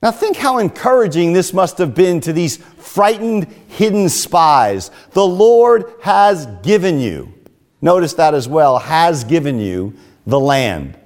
Now, 0.03 0.11
think 0.11 0.39
how 0.39 0.59
encouraging 0.59 1.35
this 1.35 1.53
must 1.53 1.77
have 1.77 1.95
been 1.95 2.21
to 2.23 2.33
these 2.33 2.57
frightened, 2.57 3.45
hidden 3.69 4.09
spies. 4.09 4.91
The 5.11 5.27
Lord 5.27 5.93
has 6.03 6.47
given 6.63 7.01
you, 7.01 7.35
notice 7.83 8.15
that 8.15 8.33
as 8.33 8.49
well, 8.49 8.79
has 8.79 9.25
given 9.25 9.61
you 9.61 9.95
the 10.27 10.41
land. 10.41 10.99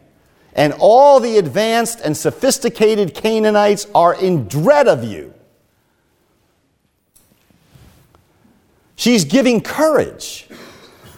And 0.52 0.72
all 0.78 1.18
the 1.18 1.38
advanced 1.38 2.00
and 2.04 2.16
sophisticated 2.16 3.14
Canaanites 3.14 3.88
are 3.96 4.14
in 4.14 4.46
dread 4.46 4.86
of 4.86 5.02
you. 5.02 5.34
She's 8.94 9.24
giving 9.24 9.60
courage 9.60 10.46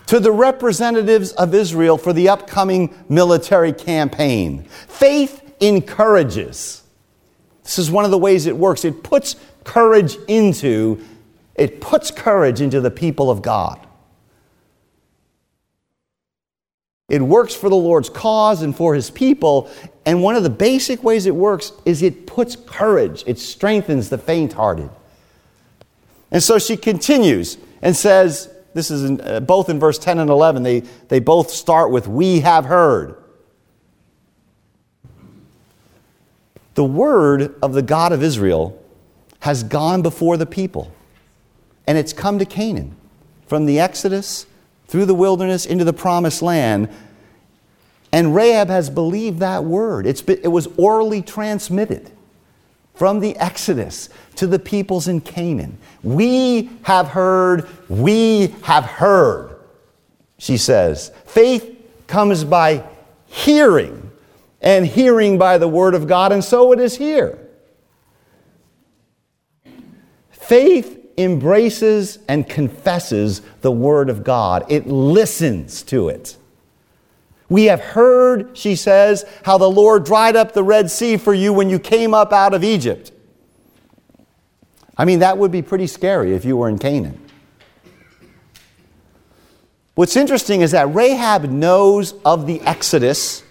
to 0.07 0.19
the 0.19 0.33
representatives 0.33 1.33
of 1.33 1.53
Israel 1.53 1.99
for 1.99 2.15
the 2.15 2.31
upcoming 2.31 2.95
military 3.11 3.75
campaign. 3.75 4.63
Faith 4.65 5.43
encourages. 5.61 6.86
This 7.67 7.81
is 7.81 7.91
one 7.91 8.05
of 8.05 8.13
the 8.13 8.19
ways 8.19 8.47
it 8.47 8.57
works. 8.57 8.85
It 8.85 9.03
puts 9.03 9.35
courage 9.65 10.17
into 10.29 11.05
it 11.57 11.81
puts 11.81 12.11
courage 12.11 12.61
into 12.61 12.81
the 12.81 12.91
people 12.91 13.31
of 13.31 13.43
God. 13.43 13.81
It 17.09 17.23
works 17.23 17.55
for 17.55 17.69
the 17.69 17.77
Lord's 17.77 18.09
cause 18.09 18.63
and 18.63 18.77
for 18.77 18.95
his 18.95 19.11
people, 19.11 19.71
And 20.05 20.23
one 20.23 20.37
of 20.37 20.45
the 20.45 20.51
basic 20.51 21.03
ways 21.03 21.27
it 21.27 21.35
works 21.35 21.73
is 21.85 22.03
it 22.03 22.27
puts 22.27 22.57
courage, 22.57 23.25
it 23.27 23.39
strengthens 23.39 24.09
the 24.09 24.19
faint 24.19 24.53
hearted. 24.53 24.91
And 26.31 26.43
so 26.43 26.59
she 26.59 26.77
continues 26.77 27.59
and 27.83 27.97
says, 27.97 28.53
this 28.75 28.91
is 28.91 29.05
in, 29.05 29.21
uh, 29.21 29.41
both 29.41 29.69
in 29.69 29.81
verse 29.81 29.99
10 29.99 30.19
and 30.19 30.29
11, 30.29 30.63
they, 30.63 30.81
they 31.09 31.19
both 31.19 31.51
start 31.51 31.91
with, 31.91 32.07
We 32.07 32.41
have 32.41 32.67
heard. 32.67 33.17
The 36.77 36.85
word 36.85 37.55
of 37.61 37.73
the 37.73 37.83
God 37.83 38.13
of 38.13 38.23
Israel 38.23 38.83
has 39.41 39.65
gone 39.65 40.01
before 40.01 40.37
the 40.37 40.47
people, 40.47 40.93
and 41.87 41.99
it's 41.99 42.13
come 42.13 42.39
to 42.39 42.45
Canaan. 42.47 42.95
From 43.47 43.67
the 43.67 43.79
Exodus 43.79 44.47
through 44.89 45.07
the 45.07 45.15
wilderness 45.15 45.67
into 45.67 45.85
the 45.85 45.93
promised 45.93 46.43
land. 46.43 46.89
And 48.13 48.35
Rahab 48.35 48.69
has 48.69 48.89
believed 48.91 49.41
that 49.41 49.65
word. 49.65 50.07
It's 50.07 50.23
been, 50.23 50.41
it 50.43 50.49
was 50.49 50.69
orally 50.77 51.23
transmitted 51.23 52.11
from 52.95 53.21
the 53.21 53.37
Exodus 53.37 54.09
to 54.37 54.47
the 54.47 54.59
peoples 54.59 55.07
in 55.07 55.21
Canaan. 55.21 55.79
We 56.03 56.71
have 56.83 57.09
heard, 57.09 57.69
we 57.89 58.55
have 58.63 58.85
heard, 58.85 59.57
she 60.39 60.57
says. 60.57 61.13
Faith 61.27 61.77
comes 62.07 62.45
by 62.45 62.85
hearing, 63.27 64.06
and 64.67 64.85
hearing 64.85 65.39
by 65.39 65.59
the 65.59 65.69
word 65.69 65.95
of 65.95 66.09
God, 66.09 66.33
and 66.33 66.43
so 66.43 66.73
it 66.73 66.81
is 66.81 66.97
here. 66.97 67.39
Faith 70.29 71.07
embraces 71.17 72.19
and 72.27 72.49
confesses 72.49 73.43
the 73.61 73.71
word 73.71 74.11
of 74.11 74.25
God, 74.25 74.65
it 74.69 74.89
listens 74.89 75.85
to 75.85 76.09
it. 76.09 76.37
We 77.49 77.67
have 77.67 77.81
heard, 77.81 78.59
she 78.59 78.75
says, 78.75 79.25
how 79.45 79.57
the 79.57 79.71
Lord 79.71 80.05
dried 80.05 80.35
up 80.35 80.53
the 80.53 80.65
Red 80.65 80.91
Sea 80.91 81.17
for 81.17 81.33
you 81.33 81.53
when 81.53 81.71
you 81.71 81.79
came 81.79 82.13
up 82.13 82.33
out 82.33 82.53
of 82.53 82.65
Egypt. 82.65 83.13
I 84.99 85.05
mean, 85.05 85.21
that 85.21 85.39
would 85.39 85.53
be 85.53 85.63
pretty 85.63 85.87
scary 85.87 86.35
if 86.35 86.45
you 86.45 86.57
were 86.57 86.69
in 86.69 86.81
Canaan. 86.81 87.21
What's 89.95 90.17
interesting 90.17 90.63
is 90.63 90.73
that 90.73 90.93
Rahab 90.93 91.45
knows 91.45 92.15
of 92.25 92.49
the 92.49 92.61
Exodus, 92.63 93.45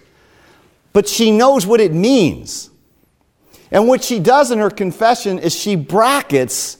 but 0.95 1.09
she 1.09 1.29
knows 1.29 1.67
what 1.67 1.81
it 1.81 1.93
means. 1.93 2.69
And 3.69 3.85
what 3.85 4.01
she 4.01 4.17
does 4.17 4.49
in 4.49 4.59
her 4.59 4.69
confession 4.69 5.39
is 5.39 5.53
she 5.53 5.75
brackets 5.75 6.77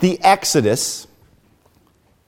the 0.00 0.22
Exodus 0.22 1.06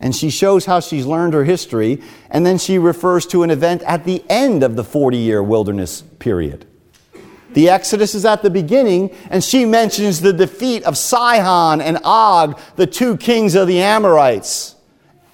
and 0.01 0.17
she 0.17 0.31
shows 0.31 0.65
how 0.65 0.81
she's 0.81 1.05
learned 1.05 1.35
her 1.35 1.45
history, 1.45 2.01
and 2.31 2.47
then 2.47 2.57
she 2.57 2.79
refers 2.79 3.27
to 3.27 3.43
an 3.43 3.51
event 3.51 3.83
at 3.83 4.05
the 4.05 4.25
end 4.31 4.63
of 4.63 4.75
the 4.75 4.85
40 4.85 5.19
year 5.19 5.43
wilderness 5.43 6.01
period. 6.01 6.65
The 7.51 7.69
Exodus 7.69 8.15
is 8.15 8.25
at 8.25 8.41
the 8.41 8.49
beginning, 8.49 9.15
and 9.29 9.45
she 9.45 9.67
mentions 9.67 10.23
the 10.23 10.33
defeat 10.33 10.83
of 10.85 10.97
Sihon 10.97 11.83
and 11.83 11.99
Og, 12.05 12.59
the 12.77 12.87
two 12.87 13.19
kings 13.19 13.55
of 13.55 13.69
the 13.69 13.81
Amorites. 13.81 14.77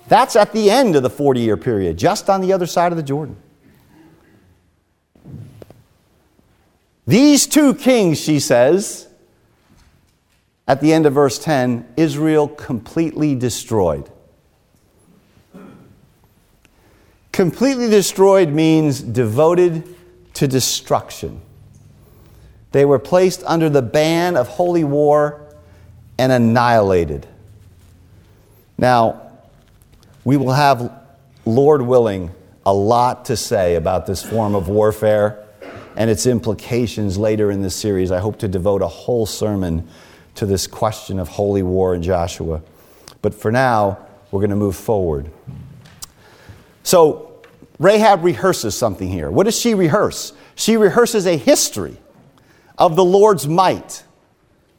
That's 0.09 0.35
at 0.35 0.53
the 0.53 0.73
end 0.73 0.97
of 0.97 1.05
the 1.05 1.11
40 1.11 1.39
year 1.39 1.57
period, 1.57 1.99
just 1.99 2.29
on 2.29 2.41
the 2.41 2.53
other 2.53 2.67
side 2.67 2.91
of 2.91 2.97
the 2.97 3.05
Jordan. 3.05 3.37
These 7.07 7.47
two 7.47 7.75
kings, 7.75 8.19
she 8.19 8.41
says, 8.41 9.09
at 10.67 10.81
the 10.81 10.93
end 10.93 11.05
of 11.05 11.13
verse 11.13 11.39
10, 11.39 11.87
Israel 11.97 12.49
completely 12.49 13.35
destroyed. 13.35 14.11
Completely 17.33 17.91
destroyed 17.91 18.49
means 18.49 19.01
devoted 19.03 19.95
to 20.35 20.49
destruction. 20.49 21.43
They 22.73 22.85
were 22.85 22.99
placed 22.99 23.43
under 23.45 23.69
the 23.69 23.83
ban 23.83 24.37
of 24.37 24.49
holy 24.49 24.85
war 24.85 25.55
and 26.19 26.33
annihilated. 26.33 27.27
Now, 28.79 29.31
we 30.25 30.37
will 30.37 30.53
have, 30.53 30.91
Lord 31.45 31.83
willing, 31.83 32.31
a 32.65 32.73
lot 32.73 33.27
to 33.27 33.37
say 33.37 33.75
about 33.75 34.07
this 34.07 34.23
form 34.23 34.55
of 34.55 34.69
warfare 34.69 35.44
and 35.97 36.11
its 36.11 36.27
implications 36.27 37.19
later 37.19 37.51
in 37.51 37.63
this 37.63 37.75
series. 37.75 38.11
I 38.11 38.19
hope 38.19 38.39
to 38.41 38.49
devote 38.49 38.83
a 38.83 38.89
whole 38.89 39.27
sermon 39.27 39.89
to 40.37 40.47
this 40.47 40.67
question 40.67 41.19
of 41.19 41.29
holy 41.29 41.63
war 41.63 41.95
in 41.95 42.03
Joshua. 42.03 42.63
But 43.23 43.35
for 43.35 43.53
now, 43.53 43.99
we're 44.31 44.41
going 44.41 44.51
to 44.51 44.57
move 44.57 44.77
forward. 44.77 45.31
So, 46.83 47.31
Rahab 47.79 48.25
rehearses 48.25 48.77
something 48.77 49.09
here. 49.09 49.31
What 49.31 49.45
does 49.45 49.59
she 49.59 49.75
rehearse? 49.75 50.33
She 50.55 50.77
rehearses 50.77 51.27
a 51.27 51.37
history 51.37 51.97
of 52.79 52.97
the 52.97 53.05
Lord's 53.05 53.47
might, 53.47 54.05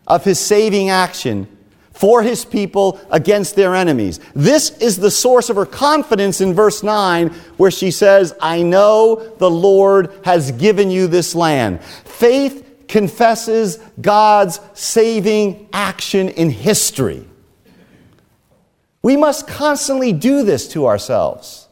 of 0.07 0.23
his 0.23 0.39
saving 0.39 0.89
action 0.89 1.54
for 1.95 2.21
his 2.21 2.43
people 2.43 2.99
against 3.09 3.55
their 3.55 3.73
enemies. 3.73 4.19
This 4.35 4.77
is 4.79 4.97
the 4.97 5.09
source 5.09 5.49
of 5.49 5.55
her 5.55 5.65
confidence 5.65 6.41
in 6.41 6.53
verse 6.53 6.83
9, 6.83 7.29
where 7.57 7.71
she 7.71 7.89
says, 7.89 8.35
I 8.41 8.61
know 8.61 9.33
the 9.37 9.49
Lord 9.49 10.11
has 10.25 10.51
given 10.51 10.91
you 10.91 11.07
this 11.07 11.33
land. 11.33 11.81
Faith 11.81 12.87
confesses 12.89 13.77
God's 13.99 14.59
saving 14.73 15.69
action 15.71 16.29
in 16.29 16.49
history. 16.49 17.25
We 19.01 19.15
must 19.15 19.47
constantly 19.47 20.11
do 20.11 20.43
this 20.43 20.67
to 20.69 20.87
ourselves. 20.87 21.67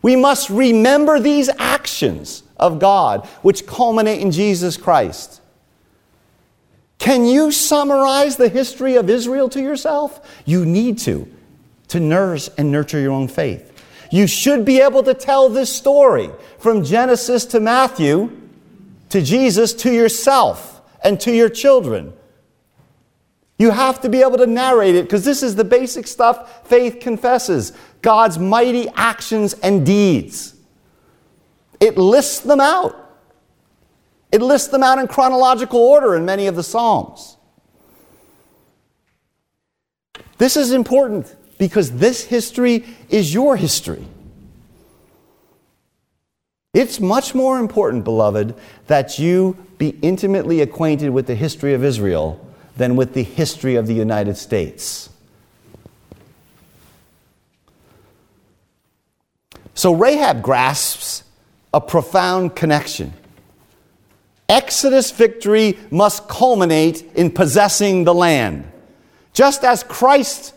We 0.00 0.16
must 0.16 0.48
remember 0.48 1.20
these 1.20 1.50
actions 1.58 2.44
of 2.56 2.78
God, 2.78 3.26
which 3.42 3.66
culminate 3.66 4.20
in 4.20 4.30
Jesus 4.30 4.76
Christ. 4.76 5.42
Can 6.98 7.26
you 7.26 7.52
summarize 7.52 8.36
the 8.36 8.48
history 8.48 8.96
of 8.96 9.10
Israel 9.10 9.48
to 9.50 9.60
yourself? 9.60 10.42
You 10.46 10.64
need 10.64 10.98
to, 11.00 11.28
to 11.88 12.00
nurse 12.00 12.48
and 12.56 12.70
nurture 12.70 13.00
your 13.00 13.12
own 13.12 13.28
faith. 13.28 13.72
You 14.10 14.26
should 14.26 14.64
be 14.64 14.80
able 14.80 15.02
to 15.02 15.14
tell 15.14 15.48
this 15.48 15.74
story 15.74 16.30
from 16.58 16.84
Genesis 16.84 17.44
to 17.46 17.60
Matthew 17.60 18.30
to 19.14 19.22
Jesus 19.22 19.72
to 19.74 19.92
yourself 19.92 20.82
and 21.04 21.20
to 21.20 21.32
your 21.32 21.48
children. 21.48 22.12
You 23.58 23.70
have 23.70 24.00
to 24.00 24.08
be 24.08 24.22
able 24.22 24.38
to 24.38 24.46
narrate 24.46 24.96
it 24.96 25.04
because 25.04 25.24
this 25.24 25.40
is 25.40 25.54
the 25.54 25.62
basic 25.62 26.08
stuff 26.08 26.66
faith 26.66 26.98
confesses. 26.98 27.72
God's 28.02 28.40
mighty 28.40 28.88
actions 28.96 29.54
and 29.62 29.86
deeds. 29.86 30.56
It 31.78 31.96
lists 31.96 32.40
them 32.40 32.60
out. 32.60 33.03
It 34.34 34.42
lists 34.42 34.66
them 34.66 34.82
out 34.82 34.98
in 34.98 35.06
chronological 35.06 35.78
order 35.78 36.16
in 36.16 36.24
many 36.24 36.48
of 36.48 36.56
the 36.56 36.64
Psalms. 36.64 37.36
This 40.38 40.56
is 40.56 40.72
important 40.72 41.32
because 41.56 41.92
this 41.92 42.24
history 42.24 42.84
is 43.08 43.32
your 43.32 43.56
history. 43.56 44.04
It's 46.72 46.98
much 46.98 47.32
more 47.32 47.60
important, 47.60 48.02
beloved, 48.02 48.56
that 48.88 49.20
you 49.20 49.56
be 49.78 49.90
intimately 50.02 50.62
acquainted 50.62 51.10
with 51.10 51.28
the 51.28 51.36
history 51.36 51.72
of 51.72 51.84
Israel 51.84 52.44
than 52.76 52.96
with 52.96 53.14
the 53.14 53.22
history 53.22 53.76
of 53.76 53.86
the 53.86 53.94
United 53.94 54.36
States. 54.36 55.10
So 59.74 59.94
Rahab 59.94 60.42
grasps 60.42 61.22
a 61.72 61.80
profound 61.80 62.56
connection. 62.56 63.12
Exodus 64.48 65.10
victory 65.10 65.78
must 65.90 66.28
culminate 66.28 67.02
in 67.14 67.30
possessing 67.30 68.04
the 68.04 68.14
land. 68.14 68.70
Just 69.32 69.64
as 69.64 69.82
Christ 69.82 70.54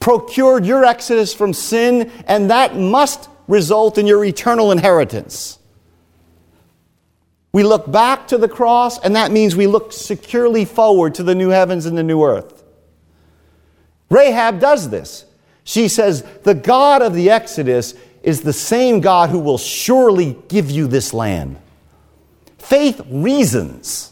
procured 0.00 0.64
your 0.66 0.84
exodus 0.84 1.34
from 1.34 1.52
sin, 1.52 2.10
and 2.26 2.50
that 2.50 2.76
must 2.76 3.28
result 3.48 3.98
in 3.98 4.06
your 4.06 4.24
eternal 4.24 4.70
inheritance. 4.70 5.58
We 7.52 7.62
look 7.62 7.90
back 7.90 8.28
to 8.28 8.38
the 8.38 8.48
cross, 8.48 8.98
and 8.98 9.16
that 9.16 9.30
means 9.30 9.54
we 9.54 9.66
look 9.66 9.92
securely 9.92 10.64
forward 10.64 11.14
to 11.16 11.22
the 11.22 11.34
new 11.34 11.50
heavens 11.50 11.86
and 11.86 11.96
the 11.96 12.02
new 12.02 12.22
earth. 12.22 12.64
Rahab 14.10 14.60
does 14.60 14.90
this. 14.90 15.24
She 15.64 15.88
says, 15.88 16.22
The 16.42 16.54
God 16.54 17.00
of 17.00 17.14
the 17.14 17.30
Exodus 17.30 17.94
is 18.22 18.40
the 18.42 18.52
same 18.52 19.00
God 19.00 19.30
who 19.30 19.38
will 19.38 19.58
surely 19.58 20.36
give 20.48 20.70
you 20.70 20.86
this 20.86 21.14
land. 21.14 21.56
Faith 22.64 23.02
reasons. 23.10 24.10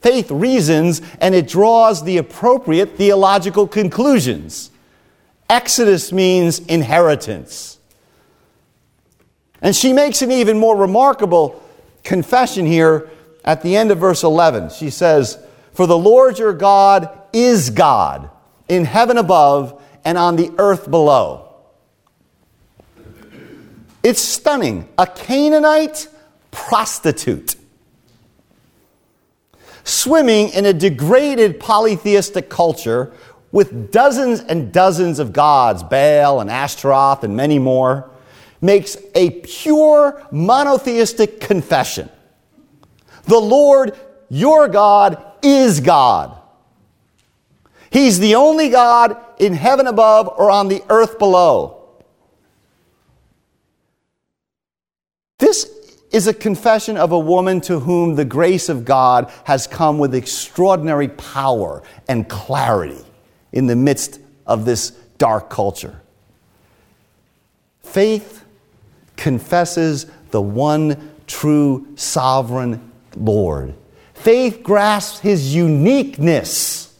Faith 0.00 0.32
reasons 0.32 1.00
and 1.20 1.32
it 1.32 1.46
draws 1.46 2.02
the 2.02 2.18
appropriate 2.18 2.96
theological 2.96 3.68
conclusions. 3.68 4.72
Exodus 5.48 6.10
means 6.10 6.58
inheritance. 6.58 7.78
And 9.62 9.76
she 9.76 9.92
makes 9.92 10.22
an 10.22 10.32
even 10.32 10.58
more 10.58 10.76
remarkable 10.76 11.62
confession 12.02 12.66
here 12.66 13.08
at 13.44 13.62
the 13.62 13.76
end 13.76 13.92
of 13.92 13.98
verse 13.98 14.24
11. 14.24 14.70
She 14.70 14.90
says, 14.90 15.38
For 15.72 15.86
the 15.86 15.96
Lord 15.96 16.40
your 16.40 16.52
God 16.52 17.16
is 17.32 17.70
God 17.70 18.28
in 18.68 18.84
heaven 18.84 19.18
above 19.18 19.80
and 20.04 20.18
on 20.18 20.34
the 20.34 20.52
earth 20.58 20.90
below. 20.90 21.54
It's 24.02 24.20
stunning. 24.20 24.88
A 24.98 25.06
Canaanite 25.06 26.08
prostitute. 26.54 27.56
Swimming 29.84 30.48
in 30.50 30.64
a 30.64 30.72
degraded 30.72 31.60
polytheistic 31.60 32.48
culture 32.48 33.12
with 33.52 33.92
dozens 33.92 34.40
and 34.40 34.72
dozens 34.72 35.18
of 35.18 35.32
gods, 35.32 35.82
Baal 35.82 36.40
and 36.40 36.50
Ashtaroth 36.50 37.22
and 37.22 37.36
many 37.36 37.58
more, 37.58 38.10
makes 38.60 38.96
a 39.14 39.30
pure 39.42 40.26
monotheistic 40.30 41.40
confession. 41.40 42.08
The 43.24 43.38
Lord, 43.38 43.94
your 44.30 44.68
God, 44.68 45.22
is 45.42 45.80
God. 45.80 46.40
He's 47.90 48.18
the 48.18 48.34
only 48.34 48.70
God 48.70 49.16
in 49.38 49.52
heaven 49.52 49.86
above 49.86 50.28
or 50.28 50.50
on 50.50 50.68
the 50.68 50.82
earth 50.88 51.18
below. 51.18 51.84
This 55.38 55.70
is 56.14 56.28
a 56.28 56.32
confession 56.32 56.96
of 56.96 57.10
a 57.10 57.18
woman 57.18 57.60
to 57.60 57.80
whom 57.80 58.14
the 58.14 58.24
grace 58.24 58.68
of 58.68 58.84
God 58.84 59.32
has 59.42 59.66
come 59.66 59.98
with 59.98 60.14
extraordinary 60.14 61.08
power 61.08 61.82
and 62.06 62.28
clarity 62.28 63.04
in 63.50 63.66
the 63.66 63.74
midst 63.74 64.20
of 64.46 64.64
this 64.64 64.90
dark 65.18 65.50
culture. 65.50 66.00
Faith 67.82 68.44
confesses 69.16 70.06
the 70.30 70.40
one 70.40 71.10
true 71.26 71.84
sovereign 71.96 72.92
Lord. 73.16 73.74
Faith 74.14 74.62
grasps 74.62 75.18
his 75.18 75.52
uniqueness, 75.52 76.96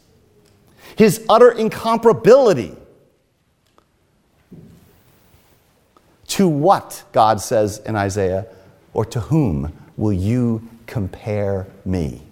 his 0.97 1.25
utter 1.29 1.53
incomparability. 1.53 2.77
To 6.27 6.49
what, 6.49 7.05
God 7.13 7.41
says 7.41 7.79
in 7.79 7.95
Isaiah, 7.95 8.49
or 8.95 9.05
to 9.05 9.21
whom 9.21 9.73
will 9.97 10.13
you 10.13 10.67
compare 10.87 11.67
me? 11.85 12.23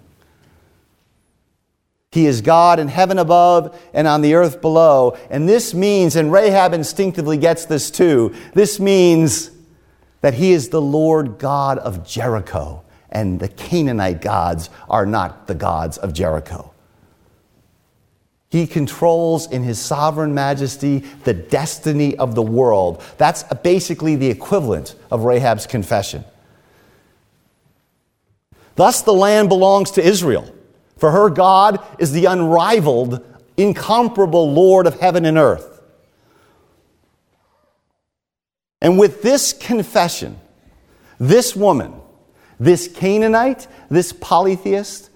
He 2.11 2.27
is 2.27 2.41
God 2.41 2.79
in 2.79 2.89
heaven 2.89 3.17
above 3.17 3.79
and 3.93 4.07
on 4.07 4.21
the 4.21 4.35
earth 4.35 4.61
below. 4.61 5.17
And 5.31 5.49
this 5.49 5.73
means, 5.73 6.15
and 6.15 6.31
Rahab 6.31 6.73
instinctively 6.73 7.37
gets 7.37 7.65
this 7.65 7.89
too, 7.89 8.35
this 8.53 8.79
means 8.79 9.49
that 10.21 10.35
he 10.35 10.51
is 10.51 10.69
the 10.69 10.81
Lord 10.81 11.39
God 11.39 11.79
of 11.79 12.07
Jericho, 12.07 12.83
and 13.09 13.39
the 13.39 13.47
Canaanite 13.47 14.21
gods 14.21 14.69
are 14.87 15.07
not 15.07 15.47
the 15.47 15.55
gods 15.55 15.97
of 15.97 16.13
Jericho. 16.13 16.71
He 18.49 18.67
controls 18.67 19.51
in 19.51 19.63
his 19.63 19.79
sovereign 19.79 20.35
majesty 20.35 20.99
the 21.23 21.33
destiny 21.33 22.15
of 22.17 22.35
the 22.35 22.43
world. 22.43 23.03
That's 23.17 23.41
basically 23.63 24.15
the 24.15 24.29
equivalent 24.29 24.93
of 25.09 25.23
Rahab's 25.23 25.65
confession. 25.65 26.23
Thus, 28.75 29.01
the 29.01 29.13
land 29.13 29.49
belongs 29.49 29.91
to 29.91 30.03
Israel, 30.03 30.53
for 30.97 31.11
her 31.11 31.29
God 31.29 31.85
is 31.99 32.11
the 32.11 32.25
unrivaled, 32.25 33.23
incomparable 33.57 34.51
Lord 34.51 34.87
of 34.87 34.99
heaven 34.99 35.25
and 35.25 35.37
earth. 35.37 35.81
And 38.81 38.99
with 38.99 39.21
this 39.21 39.53
confession, 39.53 40.39
this 41.19 41.55
woman, 41.55 41.93
this 42.59 42.87
Canaanite, 42.87 43.67
this 43.89 44.11
polytheist, 44.11 45.09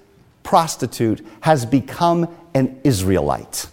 prostitute, 0.43 1.26
has 1.41 1.65
become 1.65 2.30
an 2.54 2.80
Israelite. 2.84 3.67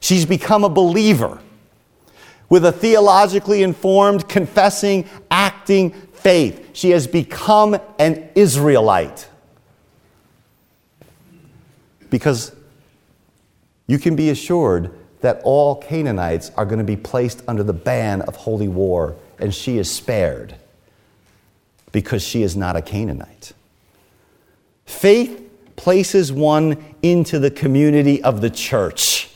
She's 0.00 0.26
become 0.26 0.64
a 0.64 0.68
believer 0.68 1.40
with 2.48 2.64
a 2.64 2.72
theologically 2.72 3.62
informed, 3.62 4.28
confessing, 4.28 5.08
acting 5.30 5.94
faith. 6.22 6.70
She 6.72 6.90
has 6.90 7.06
become 7.06 7.78
an 7.98 8.28
Israelite. 8.34 9.28
Because 12.10 12.54
you 13.86 13.98
can 13.98 14.16
be 14.16 14.30
assured 14.30 14.92
that 15.20 15.40
all 15.44 15.76
Canaanites 15.76 16.50
are 16.56 16.64
going 16.64 16.78
to 16.78 16.84
be 16.84 16.96
placed 16.96 17.42
under 17.46 17.62
the 17.62 17.72
ban 17.72 18.22
of 18.22 18.36
holy 18.36 18.68
war, 18.68 19.16
and 19.38 19.54
she 19.54 19.78
is 19.78 19.90
spared 19.90 20.54
because 21.92 22.22
she 22.22 22.42
is 22.42 22.56
not 22.56 22.76
a 22.76 22.82
Canaanite. 22.82 23.52
Faith 24.86 25.48
places 25.76 26.32
one 26.32 26.82
into 27.02 27.38
the 27.38 27.50
community 27.50 28.22
of 28.22 28.40
the 28.40 28.50
church. 28.50 29.30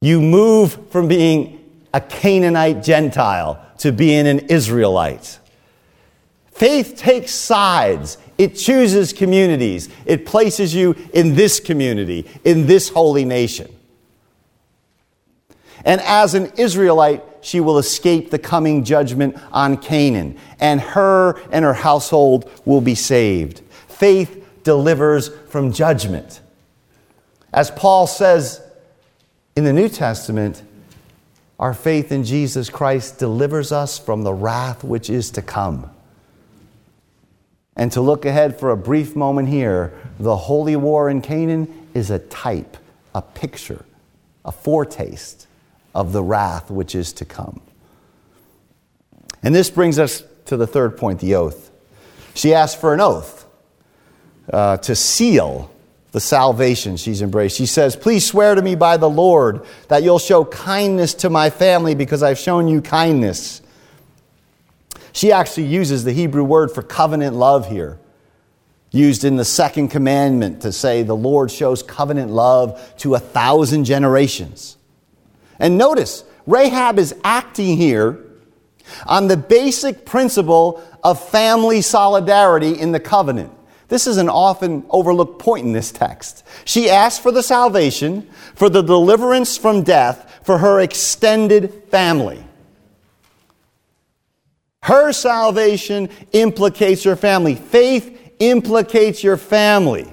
You 0.00 0.20
move 0.20 0.90
from 0.90 1.08
being 1.08 1.63
a 1.94 2.00
Canaanite 2.00 2.82
Gentile 2.82 3.64
to 3.78 3.92
being 3.92 4.26
an 4.26 4.40
Israelite. 4.40 5.38
Faith 6.50 6.96
takes 6.96 7.30
sides. 7.30 8.18
It 8.36 8.56
chooses 8.56 9.12
communities. 9.12 9.88
It 10.04 10.26
places 10.26 10.74
you 10.74 10.96
in 11.12 11.36
this 11.36 11.60
community, 11.60 12.28
in 12.44 12.66
this 12.66 12.88
holy 12.88 13.24
nation. 13.24 13.72
And 15.84 16.00
as 16.00 16.34
an 16.34 16.52
Israelite, 16.56 17.22
she 17.42 17.60
will 17.60 17.78
escape 17.78 18.30
the 18.30 18.38
coming 18.40 18.82
judgment 18.84 19.36
on 19.52 19.76
Canaan, 19.76 20.38
and 20.58 20.80
her 20.80 21.38
and 21.52 21.64
her 21.64 21.74
household 21.74 22.50
will 22.64 22.80
be 22.80 22.94
saved. 22.96 23.60
Faith 23.86 24.44
delivers 24.64 25.28
from 25.48 25.72
judgment. 25.72 26.40
As 27.52 27.70
Paul 27.70 28.08
says 28.08 28.60
in 29.54 29.62
the 29.62 29.72
New 29.72 29.88
Testament, 29.88 30.62
our 31.58 31.74
faith 31.74 32.10
in 32.10 32.24
Jesus 32.24 32.68
Christ 32.68 33.18
delivers 33.18 33.72
us 33.72 33.98
from 33.98 34.22
the 34.22 34.34
wrath 34.34 34.82
which 34.82 35.08
is 35.08 35.30
to 35.32 35.42
come. 35.42 35.90
And 37.76 37.90
to 37.92 38.00
look 38.00 38.24
ahead 38.24 38.58
for 38.58 38.70
a 38.70 38.76
brief 38.76 39.16
moment 39.16 39.48
here, 39.48 39.92
the 40.18 40.36
holy 40.36 40.76
war 40.76 41.10
in 41.10 41.20
Canaan 41.20 41.88
is 41.94 42.10
a 42.10 42.18
type, 42.18 42.76
a 43.14 43.22
picture, 43.22 43.84
a 44.44 44.52
foretaste 44.52 45.46
of 45.94 46.12
the 46.12 46.22
wrath 46.22 46.70
which 46.70 46.94
is 46.94 47.12
to 47.14 47.24
come. 47.24 47.60
And 49.42 49.54
this 49.54 49.70
brings 49.70 49.98
us 49.98 50.22
to 50.46 50.56
the 50.56 50.66
third 50.66 50.96
point 50.96 51.20
the 51.20 51.34
oath. 51.34 51.70
She 52.34 52.54
asked 52.54 52.80
for 52.80 52.94
an 52.94 53.00
oath 53.00 53.46
uh, 54.52 54.76
to 54.78 54.94
seal 54.94 55.70
the 56.14 56.20
salvation 56.20 56.96
she's 56.96 57.22
embraced. 57.22 57.56
She 57.56 57.66
says, 57.66 57.96
Please 57.96 58.24
swear 58.24 58.54
to 58.54 58.62
me 58.62 58.76
by 58.76 58.98
the 58.98 59.10
Lord 59.10 59.66
that 59.88 60.04
you'll 60.04 60.20
show 60.20 60.44
kindness 60.44 61.12
to 61.14 61.28
my 61.28 61.50
family 61.50 61.96
because 61.96 62.22
I've 62.22 62.38
shown 62.38 62.68
you 62.68 62.80
kindness. 62.80 63.60
She 65.12 65.32
actually 65.32 65.66
uses 65.66 66.04
the 66.04 66.12
Hebrew 66.12 66.44
word 66.44 66.70
for 66.70 66.82
covenant 66.82 67.34
love 67.34 67.68
here, 67.68 67.98
used 68.92 69.24
in 69.24 69.34
the 69.34 69.44
second 69.44 69.88
commandment 69.88 70.62
to 70.62 70.70
say 70.70 71.02
the 71.02 71.16
Lord 71.16 71.50
shows 71.50 71.82
covenant 71.82 72.30
love 72.30 72.80
to 72.98 73.16
a 73.16 73.18
thousand 73.18 73.84
generations. 73.84 74.76
And 75.58 75.76
notice, 75.76 76.22
Rahab 76.46 77.00
is 77.00 77.12
acting 77.24 77.76
here 77.76 78.24
on 79.04 79.26
the 79.26 79.36
basic 79.36 80.06
principle 80.06 80.80
of 81.02 81.20
family 81.28 81.80
solidarity 81.80 82.78
in 82.78 82.92
the 82.92 83.00
covenant. 83.00 83.50
This 83.94 84.08
is 84.08 84.16
an 84.16 84.28
often 84.28 84.84
overlooked 84.90 85.38
point 85.38 85.64
in 85.64 85.72
this 85.72 85.92
text. 85.92 86.44
She 86.64 86.90
asks 86.90 87.22
for 87.22 87.30
the 87.30 87.44
salvation, 87.44 88.28
for 88.56 88.68
the 88.68 88.82
deliverance 88.82 89.56
from 89.56 89.84
death, 89.84 90.40
for 90.42 90.58
her 90.58 90.80
extended 90.80 91.84
family. 91.92 92.44
Her 94.82 95.12
salvation 95.12 96.08
implicates 96.32 97.04
your 97.04 97.14
family. 97.14 97.54
Faith 97.54 98.34
implicates 98.40 99.22
your 99.22 99.36
family 99.36 100.12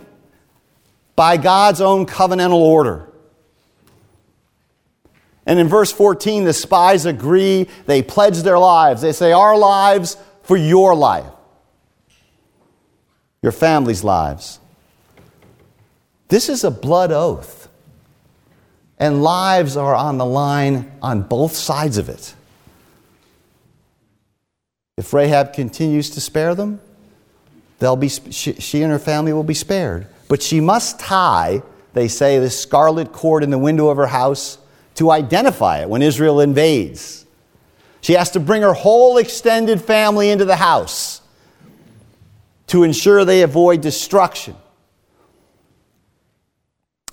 by 1.15 1.37
God's 1.37 1.81
own 1.81 2.05
covenantal 2.05 2.59
order. 2.59 3.09
And 5.47 5.57
in 5.57 5.67
verse 5.67 5.91
14, 5.91 6.43
the 6.43 6.53
spies 6.53 7.07
agree. 7.07 7.67
They 7.87 8.03
pledge 8.03 8.43
their 8.43 8.59
lives. 8.59 9.01
They 9.01 9.11
say, 9.11 9.31
Our 9.31 9.57
lives 9.57 10.17
for 10.43 10.55
your 10.55 10.93
life 10.93 11.31
your 13.41 13.51
family's 13.51 14.03
lives. 14.03 14.59
This 16.27 16.47
is 16.47 16.63
a 16.63 16.71
blood 16.71 17.11
oath, 17.11 17.67
and 18.99 19.23
lives 19.23 19.75
are 19.75 19.95
on 19.95 20.17
the 20.17 20.25
line 20.25 20.91
on 21.01 21.23
both 21.23 21.53
sides 21.53 21.97
of 21.97 22.07
it. 22.07 22.35
If 24.97 25.13
Rahab 25.13 25.53
continues 25.53 26.11
to 26.11 26.21
spare 26.21 26.53
them, 26.53 26.79
they'll 27.79 27.95
be, 27.95 28.09
she, 28.09 28.53
she 28.53 28.83
and 28.83 28.91
her 28.91 28.99
family 28.99 29.33
will 29.33 29.43
be 29.43 29.55
spared. 29.55 30.07
But 30.27 30.43
she 30.43 30.59
must 30.59 30.99
tie, 30.99 31.63
they 31.93 32.07
say, 32.07 32.37
the 32.37 32.49
scarlet 32.49 33.11
cord 33.11 33.43
in 33.43 33.49
the 33.49 33.57
window 33.57 33.89
of 33.89 33.97
her 33.97 34.07
house 34.07 34.59
to 34.95 35.09
identify 35.09 35.79
it 35.79 35.89
when 35.89 36.01
Israel 36.01 36.39
invades. 36.39 37.25
She 38.01 38.13
has 38.13 38.31
to 38.31 38.39
bring 38.39 38.61
her 38.61 38.73
whole 38.73 39.17
extended 39.17 39.81
family 39.81 40.29
into 40.29 40.45
the 40.45 40.55
house 40.55 41.20
to 42.71 42.83
ensure 42.83 43.25
they 43.25 43.41
avoid 43.41 43.81
destruction. 43.81 44.55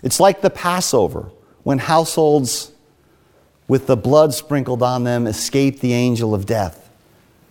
It's 0.05 0.21
like 0.21 0.41
the 0.41 0.51
Passover 0.51 1.33
when 1.65 1.79
households 1.79 2.71
with 3.67 3.89
the 3.89 3.97
blood 3.97 4.33
sprinkled 4.33 4.85
on 4.85 5.03
them, 5.03 5.27
escaped 5.27 5.81
the 5.81 5.95
angel 5.95 6.33
of 6.33 6.47
death. 6.47 6.89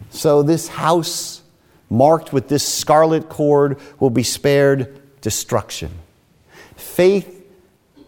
So 0.10 0.42
this 0.42 0.70
house, 0.70 1.42
marked 1.90 2.32
with 2.32 2.48
this 2.48 2.66
scarlet 2.66 3.28
cord, 3.28 3.78
will 4.00 4.10
be 4.10 4.24
spared 4.24 5.02
destruction. 5.20 5.92
Faith 6.78 7.46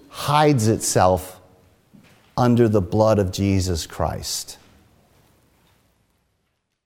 hides 0.08 0.70
itself 0.70 1.42
under 2.38 2.70
the 2.70 2.80
blood 2.80 3.20
of 3.20 3.34
Jesus 3.34 3.86
Christ. 3.86 4.58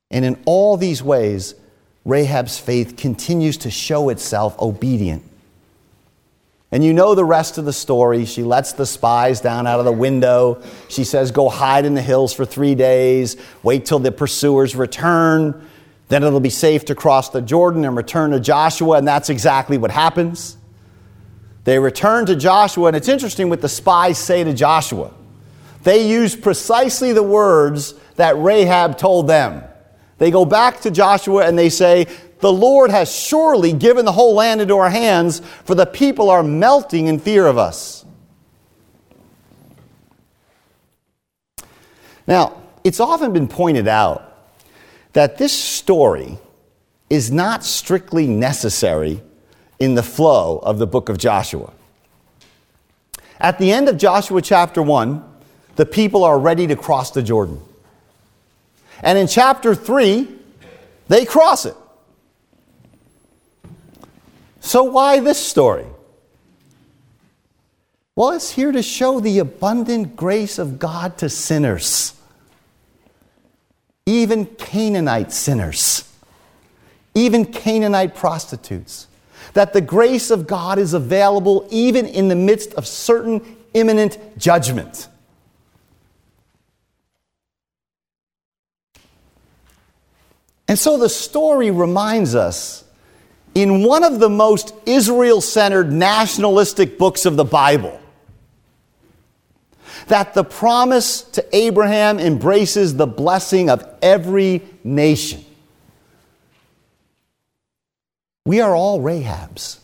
And 0.09 0.25
in 0.25 0.41
all 0.45 0.77
these 0.77 1.03
ways, 1.03 1.53
Rahab's 2.05 2.59
faith 2.59 2.97
continues 2.97 3.57
to 3.57 3.71
show 3.71 4.09
itself 4.09 4.59
obedient. 4.59 5.23
And 6.71 6.83
you 6.83 6.91
know 6.91 7.13
the 7.13 7.23
rest 7.23 7.59
of 7.59 7.65
the 7.65 7.73
story. 7.73 8.25
She 8.25 8.41
lets 8.41 8.73
the 8.73 8.87
spies 8.87 9.39
down 9.39 9.67
out 9.67 9.77
of 9.77 9.85
the 9.85 9.91
window. 9.91 10.61
She 10.89 11.03
says, 11.03 11.29
Go 11.29 11.47
hide 11.47 11.85
in 11.85 11.93
the 11.93 12.01
hills 12.01 12.33
for 12.33 12.45
three 12.45 12.73
days, 12.73 13.37
wait 13.61 13.85
till 13.85 13.99
the 13.99 14.11
pursuers 14.11 14.75
return. 14.75 15.69
Then 16.09 16.23
it'll 16.23 16.39
be 16.39 16.49
safe 16.49 16.85
to 16.85 16.95
cross 16.95 17.29
the 17.29 17.41
Jordan 17.41 17.85
and 17.85 17.95
return 17.95 18.31
to 18.31 18.39
Joshua. 18.39 18.97
And 18.97 19.07
that's 19.07 19.29
exactly 19.29 19.77
what 19.77 19.91
happens. 19.91 20.57
They 21.63 21.79
return 21.79 22.25
to 22.25 22.35
Joshua, 22.35 22.87
and 22.87 22.95
it's 22.95 23.07
interesting 23.07 23.49
what 23.49 23.61
the 23.61 23.69
spies 23.69 24.17
say 24.17 24.43
to 24.43 24.53
Joshua. 24.53 25.13
They 25.83 26.09
use 26.09 26.35
precisely 26.35 27.13
the 27.13 27.23
words 27.23 27.93
that 28.15 28.37
Rahab 28.37 28.97
told 28.97 29.27
them. 29.27 29.63
They 30.23 30.31
go 30.31 30.45
back 30.45 30.79
to 30.83 30.89
Joshua 30.89 31.45
and 31.45 31.59
they 31.59 31.67
say, 31.67 32.07
The 32.39 32.49
Lord 32.49 32.91
has 32.91 33.13
surely 33.13 33.73
given 33.73 34.05
the 34.05 34.13
whole 34.13 34.35
land 34.35 34.61
into 34.61 34.77
our 34.77 34.89
hands, 34.89 35.41
for 35.65 35.75
the 35.75 35.85
people 35.85 36.29
are 36.29 36.41
melting 36.41 37.07
in 37.07 37.19
fear 37.19 37.45
of 37.45 37.57
us. 37.57 38.05
Now, 42.25 42.61
it's 42.85 43.01
often 43.01 43.33
been 43.33 43.49
pointed 43.49 43.89
out 43.89 44.47
that 45.11 45.37
this 45.39 45.51
story 45.51 46.37
is 47.09 47.29
not 47.29 47.65
strictly 47.65 48.25
necessary 48.25 49.21
in 49.77 49.95
the 49.95 50.03
flow 50.03 50.59
of 50.59 50.77
the 50.77 50.87
book 50.87 51.09
of 51.09 51.17
Joshua. 51.17 51.73
At 53.41 53.59
the 53.59 53.73
end 53.73 53.89
of 53.89 53.97
Joshua 53.97 54.41
chapter 54.41 54.81
1, 54.81 55.21
the 55.75 55.85
people 55.85 56.23
are 56.23 56.39
ready 56.39 56.65
to 56.67 56.77
cross 56.77 57.11
the 57.11 57.21
Jordan. 57.21 57.59
And 59.03 59.17
in 59.17 59.27
chapter 59.27 59.75
3, 59.75 60.27
they 61.09 61.25
cross 61.25 61.65
it. 61.65 61.75
So, 64.61 64.83
why 64.83 65.19
this 65.19 65.45
story? 65.45 65.85
Well, 68.15 68.31
it's 68.31 68.51
here 68.51 68.71
to 68.71 68.81
show 68.81 69.19
the 69.19 69.39
abundant 69.39 70.15
grace 70.15 70.57
of 70.57 70.79
God 70.79 71.17
to 71.17 71.29
sinners, 71.29 72.13
even 74.05 74.45
Canaanite 74.45 75.33
sinners, 75.33 76.09
even 77.13 77.45
Canaanite 77.45 78.15
prostitutes. 78.15 79.07
That 79.53 79.73
the 79.73 79.81
grace 79.81 80.31
of 80.31 80.47
God 80.47 80.79
is 80.79 80.93
available 80.93 81.67
even 81.69 82.05
in 82.05 82.29
the 82.29 82.35
midst 82.35 82.73
of 82.75 82.87
certain 82.87 83.57
imminent 83.73 84.17
judgment. 84.37 85.09
And 90.73 90.79
so 90.79 90.97
the 90.97 91.07
story 91.07 91.69
reminds 91.69 92.33
us 92.33 92.83
in 93.53 93.83
one 93.83 94.03
of 94.03 94.19
the 94.19 94.27
most 94.27 94.73
Israel 94.87 95.39
centered 95.39 95.91
nationalistic 95.91 96.97
books 96.97 97.27
of 97.27 97.35
the 97.35 97.43
Bible 97.43 98.01
that 100.07 100.33
the 100.33 100.43
promise 100.43 101.21
to 101.21 101.45
Abraham 101.55 102.17
embraces 102.17 102.95
the 102.95 103.05
blessing 103.05 103.69
of 103.69 103.87
every 104.01 104.63
nation. 104.83 105.45
We 108.47 108.59
are 108.59 108.75
all 108.75 108.99
Rahabs, 108.99 109.77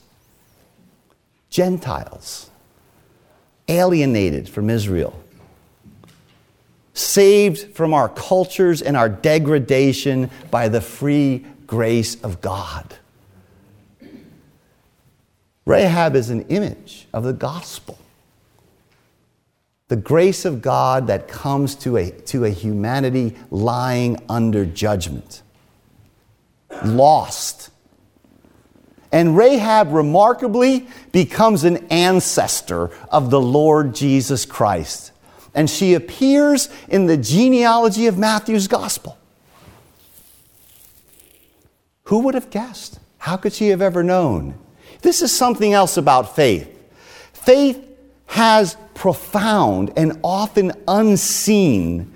Gentiles, 1.52 2.50
alienated 3.68 4.50
from 4.50 4.72
Israel 4.72 5.24
saved 7.00 7.76
from 7.76 7.94
our 7.94 8.10
cultures 8.10 8.82
and 8.82 8.98
our 8.98 9.10
degradation 9.10 10.30
by 10.52 10.68
the 10.68 10.82
free 10.82 11.46
grace 11.66 12.22
of 12.22 12.42
God. 12.42 12.96
Rahab 15.66 16.16
is 16.16 16.30
an 16.30 16.42
image 16.48 17.08
of 17.14 17.24
the 17.24 17.34
gospel. 17.34 17.98
The 19.88 19.96
grace 19.96 20.46
of 20.46 20.62
God 20.62 21.08
that 21.08 21.28
comes 21.28 21.76
to 21.76 21.98
a, 21.98 22.12
to 22.12 22.46
a 22.46 22.50
humanity 22.50 23.36
lying 23.50 24.22
under 24.28 24.66
judgment, 24.66 25.42
lost. 26.84 27.70
And 29.12 29.38
Rahab 29.38 29.92
remarkably 29.92 30.88
becomes 31.12 31.64
an 31.64 31.88
ancestor 31.88 32.92
of 33.10 33.32
the 33.32 33.42
Lord 33.42 33.96
Jesus 33.96 34.46
Christ 34.46 35.12
and 35.60 35.70
she 35.70 35.94
appears 35.94 36.70
in 36.88 37.06
the 37.06 37.18
genealogy 37.18 38.08
of 38.08 38.18
Matthew's 38.18 38.70
gospel. 38.70 39.18
Who 42.04 42.20
would 42.20 42.34
have 42.34 42.50
guessed? 42.50 42.98
How 43.18 43.36
could 43.36 43.52
she 43.52 43.68
have 43.68 43.82
ever 43.82 44.02
known? 44.02 44.58
This 45.02 45.22
is 45.22 45.36
something 45.36 45.74
else 45.74 45.98
about 45.98 46.34
faith. 46.34 46.74
Faith 47.34 47.86
has 48.28 48.78
profound 48.94 49.92
and 49.98 50.18
often 50.24 50.72
unseen 50.88 52.10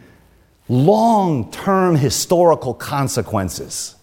long 0.69 1.51
term 1.51 1.97
historical 1.97 2.73
consequences. 2.73 3.97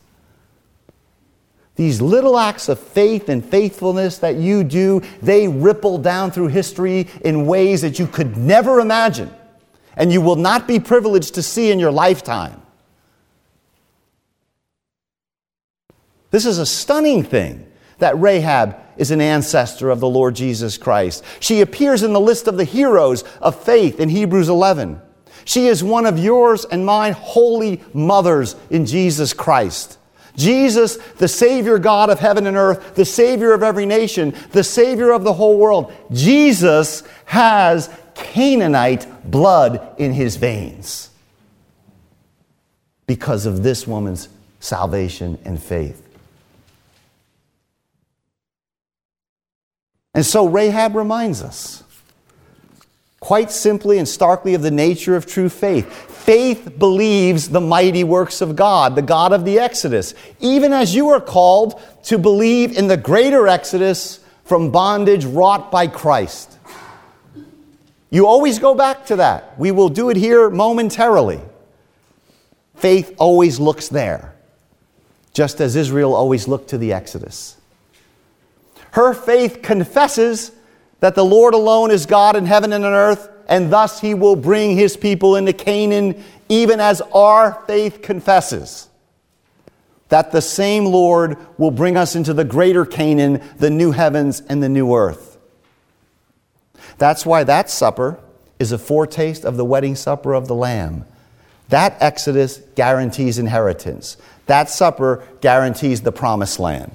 These 1.80 2.02
little 2.02 2.38
acts 2.38 2.68
of 2.68 2.78
faith 2.78 3.30
and 3.30 3.42
faithfulness 3.42 4.18
that 4.18 4.36
you 4.36 4.64
do, 4.64 5.00
they 5.22 5.48
ripple 5.48 5.96
down 5.96 6.30
through 6.30 6.48
history 6.48 7.08
in 7.24 7.46
ways 7.46 7.80
that 7.80 7.98
you 7.98 8.06
could 8.06 8.36
never 8.36 8.80
imagine 8.80 9.34
and 9.96 10.12
you 10.12 10.20
will 10.20 10.36
not 10.36 10.68
be 10.68 10.78
privileged 10.78 11.36
to 11.36 11.42
see 11.42 11.70
in 11.70 11.78
your 11.78 11.90
lifetime. 11.90 12.60
This 16.30 16.44
is 16.44 16.58
a 16.58 16.66
stunning 16.66 17.22
thing 17.22 17.66
that 17.96 18.20
Rahab 18.20 18.76
is 18.98 19.10
an 19.10 19.22
ancestor 19.22 19.88
of 19.88 20.00
the 20.00 20.06
Lord 20.06 20.34
Jesus 20.34 20.76
Christ. 20.76 21.24
She 21.40 21.62
appears 21.62 22.02
in 22.02 22.12
the 22.12 22.20
list 22.20 22.46
of 22.46 22.58
the 22.58 22.64
heroes 22.64 23.24
of 23.40 23.58
faith 23.58 24.00
in 24.00 24.10
Hebrews 24.10 24.50
11. 24.50 25.00
She 25.46 25.66
is 25.66 25.82
one 25.82 26.04
of 26.04 26.18
yours 26.18 26.66
and 26.66 26.84
mine 26.84 27.14
holy 27.14 27.80
mothers 27.94 28.54
in 28.68 28.84
Jesus 28.84 29.32
Christ. 29.32 29.96
Jesus, 30.36 30.96
the 30.96 31.28
Savior 31.28 31.78
God 31.78 32.10
of 32.10 32.18
heaven 32.18 32.46
and 32.46 32.56
earth, 32.56 32.94
the 32.94 33.04
Savior 33.04 33.52
of 33.52 33.62
every 33.62 33.86
nation, 33.86 34.34
the 34.52 34.64
Savior 34.64 35.12
of 35.12 35.24
the 35.24 35.32
whole 35.32 35.58
world. 35.58 35.92
Jesus 36.12 37.02
has 37.26 37.90
Canaanite 38.14 39.30
blood 39.30 39.94
in 39.98 40.12
his 40.12 40.36
veins 40.36 41.10
because 43.06 43.46
of 43.46 43.62
this 43.62 43.86
woman's 43.86 44.28
salvation 44.60 45.38
and 45.44 45.60
faith. 45.60 46.06
And 50.14 50.26
so 50.26 50.46
Rahab 50.46 50.94
reminds 50.96 51.42
us 51.42 51.82
quite 53.20 53.50
simply 53.50 53.98
and 53.98 54.08
starkly 54.08 54.54
of 54.54 54.62
the 54.62 54.70
nature 54.70 55.14
of 55.14 55.26
true 55.26 55.48
faith. 55.48 56.19
Faith 56.30 56.78
believes 56.78 57.48
the 57.48 57.60
mighty 57.60 58.04
works 58.04 58.40
of 58.40 58.54
God, 58.54 58.94
the 58.94 59.02
God 59.02 59.32
of 59.32 59.44
the 59.44 59.58
Exodus, 59.58 60.14
even 60.38 60.72
as 60.72 60.94
you 60.94 61.08
are 61.08 61.20
called 61.20 61.82
to 62.04 62.18
believe 62.18 62.78
in 62.78 62.86
the 62.86 62.96
greater 62.96 63.48
Exodus 63.48 64.20
from 64.44 64.70
bondage 64.70 65.24
wrought 65.24 65.72
by 65.72 65.88
Christ. 65.88 66.56
You 68.10 68.28
always 68.28 68.60
go 68.60 68.76
back 68.76 69.06
to 69.06 69.16
that. 69.16 69.58
We 69.58 69.72
will 69.72 69.88
do 69.88 70.08
it 70.08 70.16
here 70.16 70.50
momentarily. 70.50 71.40
Faith 72.76 73.12
always 73.18 73.58
looks 73.58 73.88
there, 73.88 74.36
just 75.32 75.60
as 75.60 75.74
Israel 75.74 76.14
always 76.14 76.46
looked 76.46 76.70
to 76.70 76.78
the 76.78 76.92
Exodus. 76.92 77.56
Her 78.92 79.14
faith 79.14 79.62
confesses 79.62 80.52
that 81.00 81.16
the 81.16 81.24
Lord 81.24 81.54
alone 81.54 81.90
is 81.90 82.06
God 82.06 82.36
in 82.36 82.46
heaven 82.46 82.72
and 82.72 82.84
on 82.84 82.92
earth, 82.92 83.28
and 83.50 83.70
thus 83.70 84.00
he 84.00 84.14
will 84.14 84.36
bring 84.36 84.76
his 84.76 84.96
people 84.96 85.36
into 85.36 85.52
Canaan, 85.52 86.24
even 86.48 86.80
as 86.80 87.02
our 87.12 87.62
faith 87.66 88.00
confesses 88.00 88.88
that 90.08 90.32
the 90.32 90.42
same 90.42 90.86
Lord 90.86 91.36
will 91.58 91.70
bring 91.70 91.96
us 91.96 92.16
into 92.16 92.34
the 92.34 92.44
greater 92.44 92.84
Canaan, 92.84 93.42
the 93.58 93.70
new 93.70 93.92
heavens 93.92 94.40
and 94.48 94.62
the 94.62 94.68
new 94.68 94.94
earth. 94.94 95.38
That's 96.98 97.24
why 97.24 97.44
that 97.44 97.70
supper 97.70 98.20
is 98.58 98.72
a 98.72 98.78
foretaste 98.78 99.44
of 99.44 99.56
the 99.56 99.64
wedding 99.64 99.96
supper 99.96 100.34
of 100.34 100.48
the 100.48 100.54
Lamb. 100.54 101.04
That 101.70 101.96
Exodus 102.00 102.58
guarantees 102.74 103.38
inheritance. 103.38 104.16
That 104.46 104.68
supper 104.68 105.24
guarantees 105.40 106.02
the 106.02 106.12
promised 106.12 106.58
land. 106.58 106.92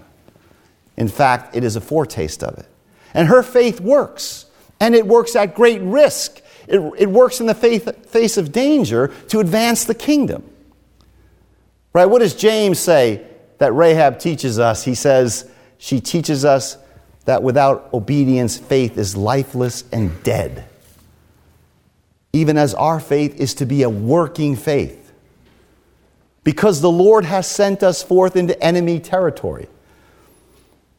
In 0.98 1.08
fact, 1.08 1.56
it 1.56 1.64
is 1.64 1.76
a 1.76 1.82
foretaste 1.82 2.44
of 2.44 2.58
it. 2.58 2.68
And 3.14 3.30
her 3.30 3.42
faith 3.42 3.80
works, 3.80 4.46
and 4.82 4.94
it 4.94 5.08
works 5.08 5.36
at 5.38 5.56
great 5.56 5.82
risk. 5.82 6.42
It, 6.68 6.80
it 6.98 7.10
works 7.10 7.40
in 7.40 7.46
the 7.46 7.56
faith, 7.56 8.10
face 8.10 8.38
of 8.38 8.52
danger 8.52 9.10
to 9.30 9.40
advance 9.40 9.86
the 9.86 9.96
kingdom. 9.96 10.44
Right? 11.94 12.06
What 12.06 12.20
does 12.20 12.36
James 12.36 12.80
say 12.80 13.26
that 13.58 13.72
Rahab 13.74 14.20
teaches 14.20 14.60
us? 14.60 14.84
He 14.84 14.96
says, 14.96 15.50
she 15.78 16.02
teaches 16.02 16.44
us 16.44 16.78
that 17.26 17.42
without 17.44 17.90
obedience, 17.94 18.58
faith 18.58 18.98
is 18.98 19.16
lifeless 19.16 19.84
and 19.92 20.24
dead. 20.24 20.66
Even 22.34 22.58
as 22.58 22.74
our 22.74 23.00
faith 23.00 23.40
is 23.40 23.54
to 23.56 23.66
be 23.66 23.84
a 23.84 23.90
working 23.90 24.56
faith. 24.56 25.14
Because 26.44 26.82
the 26.82 26.92
Lord 26.92 27.26
has 27.26 27.50
sent 27.50 27.82
us 27.82 28.04
forth 28.04 28.36
into 28.36 28.62
enemy 28.62 29.00
territory. 29.00 29.68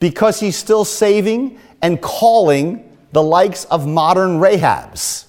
Because 0.01 0.41
He's 0.41 0.57
still 0.57 0.85
saving 0.85 1.61
and 1.83 2.01
calling 2.01 2.97
the 3.13 3.23
likes 3.23 3.65
of 3.67 3.87
modern 3.87 4.39
Rahabs. 4.41 5.26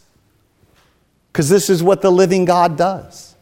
Because 1.38 1.50
this 1.50 1.70
is 1.70 1.84
what 1.84 2.02
the 2.02 2.10
living 2.10 2.46
God 2.46 2.80
does. 2.80 3.36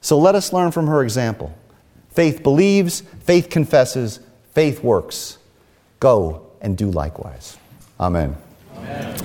So 0.00 0.18
let 0.18 0.34
us 0.34 0.52
learn 0.52 0.72
from 0.72 0.88
her 0.88 1.04
example. 1.04 1.56
Faith 2.08 2.42
believes, 2.42 3.02
faith 3.22 3.48
confesses, 3.48 4.18
faith 4.52 4.82
works. 4.82 5.38
Go 6.00 6.50
and 6.60 6.76
do 6.76 6.90
likewise. 6.90 7.56
Amen. 8.00 8.36
Amen. 8.76 9.16